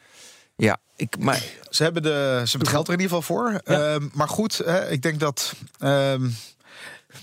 [0.55, 2.09] Ja, ik, maar Ze hebben, de,
[2.43, 3.61] ze hebben het geld er in ieder geval voor.
[3.65, 3.93] Ja.
[3.93, 5.53] Ehm, maar goed, hè, ik denk dat.
[5.79, 6.29] ehm,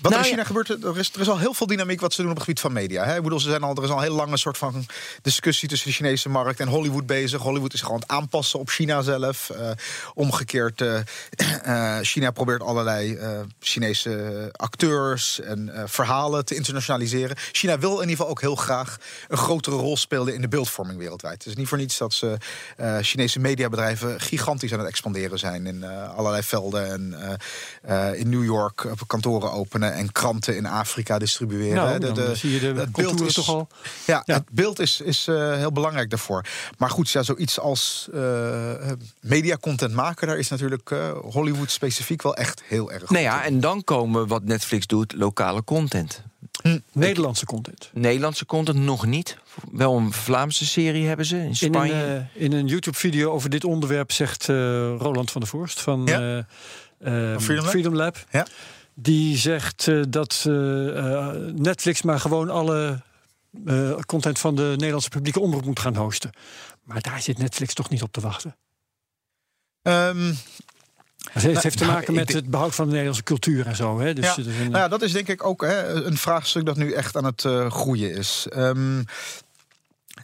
[0.01, 0.47] Wat Nou er in China ja.
[0.47, 2.61] gebeurt, er is, er is al heel veel dynamiek wat ze doen op het gebied
[2.61, 3.05] van media.
[3.05, 3.15] Hè?
[3.15, 4.85] Ik bedoel, ze zijn al, er is al een heel lange soort van
[5.21, 7.41] discussie tussen de Chinese markt en Hollywood bezig.
[7.41, 9.49] Hollywood is gewoon het aanpassen op China zelf.
[9.49, 9.69] Eh,
[10.13, 10.99] omgekeerd, eh,
[11.63, 13.19] eh, China probeert allerlei
[13.59, 17.37] Chinese acteurs en verhalen te internationaliseren.
[17.51, 20.97] China wil in ieder geval ook heel graag een grotere rol spelen in de beeldvorming
[20.97, 21.37] wereldwijd.
[21.43, 22.37] Het is niet voor niets dat ze
[23.01, 26.91] Chinese mediabedrijven gigantisch aan het expanderen zijn in allerlei velden.
[26.91, 27.39] En
[28.17, 31.75] in New York eh, kantoren openen en kranten in Afrika distribueren.
[31.75, 31.99] Nou.
[31.99, 33.67] De- dan de- zie je de het contouren toch al.
[34.05, 34.33] Ja, Ja.
[34.33, 36.45] het beeld is, is eh, heel belangrijk daarvoor.
[36.77, 42.35] Maar goed, ja, zoiets als eh mediacontent maken, daar is natuurlijk eh, Hollywood specifiek wel
[42.35, 46.21] echt heel erg goed Nou ja, en dan komen wat Netflix doet, lokale content.
[46.91, 47.89] Nederlandse content.
[47.93, 49.37] Nederlandse content nog niet.
[49.71, 51.93] Wel een Vlaamse serie hebben ze in In een, Spanje.
[52.33, 54.55] eh, in een YouTube-video over dit onderwerp zegt eh,
[54.97, 56.19] Roland van der Voorst van Ja.
[56.99, 57.69] eh, eh, Freedom Lab?
[57.73, 58.17] Freedom Lab.
[58.31, 58.47] Ja.
[58.93, 63.01] Die zegt eh, dat eh, eh, Netflix maar gewoon alle
[64.05, 66.31] content van de Nederlandse publieke omroep moet gaan hosten.
[66.83, 68.55] Maar daar zit Netflix toch niet op te wachten.
[69.81, 70.33] Ehm,
[71.31, 73.75] Het heeft- het heeft te nou, maken met het behoud van de Nederlandse cultuur en
[73.75, 73.99] zo.
[73.99, 74.13] Hè?
[74.13, 74.37] Dus, Ja.
[74.37, 77.25] een- Nou ja, dat is denk ik ook hè, een vraagstuk dat nu echt aan
[77.25, 77.41] het
[77.73, 78.45] groeien is.
[78.49, 79.03] Ehm,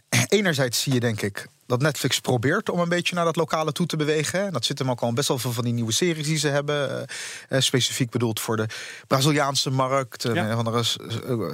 [0.28, 3.86] enerzijds zie je denk ik dat Netflix probeert om een beetje naar dat lokale toe
[3.86, 4.46] te bewegen.
[4.46, 6.48] En dat zit hem ook al best wel veel van die nieuwe series die ze
[6.48, 6.90] hebben.
[7.08, 7.16] eh,
[7.48, 8.66] eh, specifiek bedoeld voor de
[9.06, 10.24] Braziliaanse markt.
[10.24, 10.50] Eh, Ja.
[10.50, 10.82] Een andere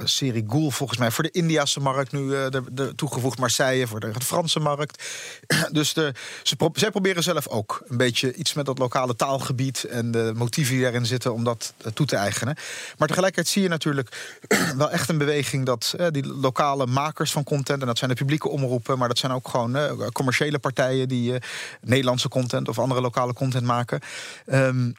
[0.03, 3.39] serie Ghoul volgens mij voor de Indiase markt nu de, de toegevoegd.
[3.39, 5.03] Marseille voor de, de Franse markt.
[5.71, 6.13] dus de,
[6.43, 10.31] ze pro- zij proberen zelf ook een beetje iets met dat lokale taalgebied en de
[10.35, 12.55] motieven die daarin zitten om dat toe te eigenen.
[12.97, 14.37] Maar tegelijkertijd zie je natuurlijk
[14.77, 18.49] wel echt een beweging dat die lokale makers van content, en dat zijn de publieke
[18.49, 19.71] omroepen, maar dat zijn ook gewoon
[20.11, 21.39] commerciële partijen die eh,
[21.81, 23.99] Nederlandse content of andere lokale content maken.
[24.45, 24.91] ehm,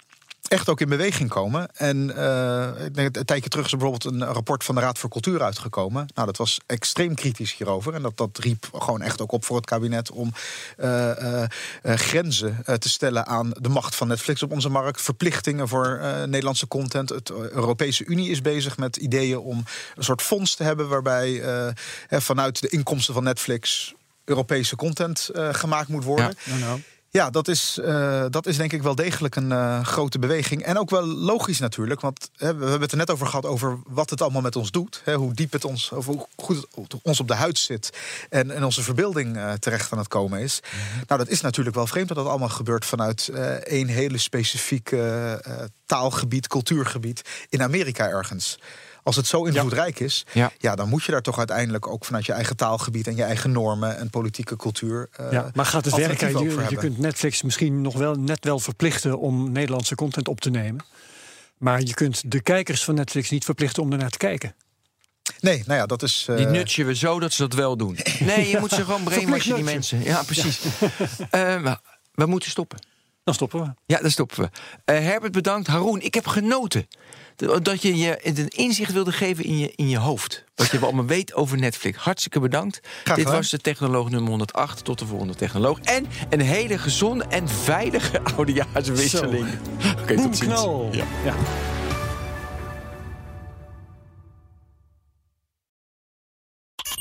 [0.48, 1.68] echt ook in beweging komen.
[1.74, 5.42] En eh, denk, een tijdje terug is bijvoorbeeld een rapport van de Raad voor Cultuur
[5.42, 6.06] uitgekomen.
[6.14, 7.94] Nou, dat was extreem kritisch hierover.
[7.94, 10.32] En dat, dat riep gewoon echt ook op voor het kabinet om
[10.76, 11.48] eh, eh,
[11.82, 15.00] eh, grenzen eh, te stellen aan de macht van Netflix op onze markt.
[15.02, 17.08] Verplichtingen voor eh, Nederlandse content.
[17.08, 19.64] Het eh, Europese Unie is bezig met ideeën om
[19.96, 21.74] een soort fonds te hebben waarbij eh, eh,
[22.08, 23.94] vanuit de inkomsten van Netflix
[24.26, 26.34] Europese content eh, gemaakt moet worden.
[26.44, 26.50] Ja.
[26.50, 26.80] nou, nou.
[27.10, 30.62] Ja, dat is, eh, dat is denk ik wel degelijk een eh, grote beweging.
[30.62, 32.00] En ook wel logisch natuurlijk.
[32.00, 34.70] Want hè, we hebben het er net over gehad over wat het allemaal met ons
[34.70, 35.00] doet.
[35.04, 37.90] Hè, hoe diep het ons, of hoe goed het ons op de huid zit.
[38.30, 40.60] En, en onze verbeelding terecht aan het komen is.
[41.06, 43.28] Nou, dat is natuurlijk wel vreemd dat dat allemaal gebeurt vanuit
[43.62, 45.40] één hele specifieke
[45.86, 48.58] taalgebied, cultuurgebied in Amerika ergens.
[49.06, 50.52] Als het zo invloedrijk is, Ja.
[50.58, 50.74] ja.
[50.74, 53.96] dan moet je daar toch uiteindelijk ook vanuit je eigen taalgebied en je eigen normen
[53.98, 55.08] en politieke cultuur.
[55.16, 56.38] eh, Ja, maar gaat het werken?
[56.44, 60.50] Je, je kunt Netflix misschien nog wel net wel verplichten om Nederlandse content op te
[60.50, 60.84] nemen.
[61.58, 64.54] Maar je kunt de kijkers van Netflix niet verplichten om ernaar te kijken.
[65.40, 66.26] Nee, nou ja, dat is.
[66.28, 67.98] eh, Die nutchen we zo dat ze dat wel doen.
[68.20, 70.02] Nee, je moet ze gewoon brainwashen, die mensen.
[70.02, 70.60] Ja, precies.
[71.30, 71.80] Eh, maar
[72.14, 72.78] we moeten stoppen.
[73.24, 73.72] Dan stoppen we.
[73.86, 74.48] Ja, daar stoppen we.
[74.84, 75.66] Eh, Herbert, bedankt.
[75.66, 76.86] Haroon, ik heb genoten.
[77.36, 80.44] Dat- je je een inzicht wilde geven in je, in je hoofd.
[80.54, 81.98] Wat je allemaal weet over Netflix.
[81.98, 82.80] Hartstikke bedankt.
[83.04, 83.32] Dit gedaan.
[83.32, 84.84] was de Technoloog nummer 108.
[84.84, 85.78] Tot de volgende Technoloog.
[85.80, 89.46] En een hele gezonde en veilige oudejaarswisseling.
[90.02, 90.60] Oké, tot ziens.
[90.90, 91.34] Ja.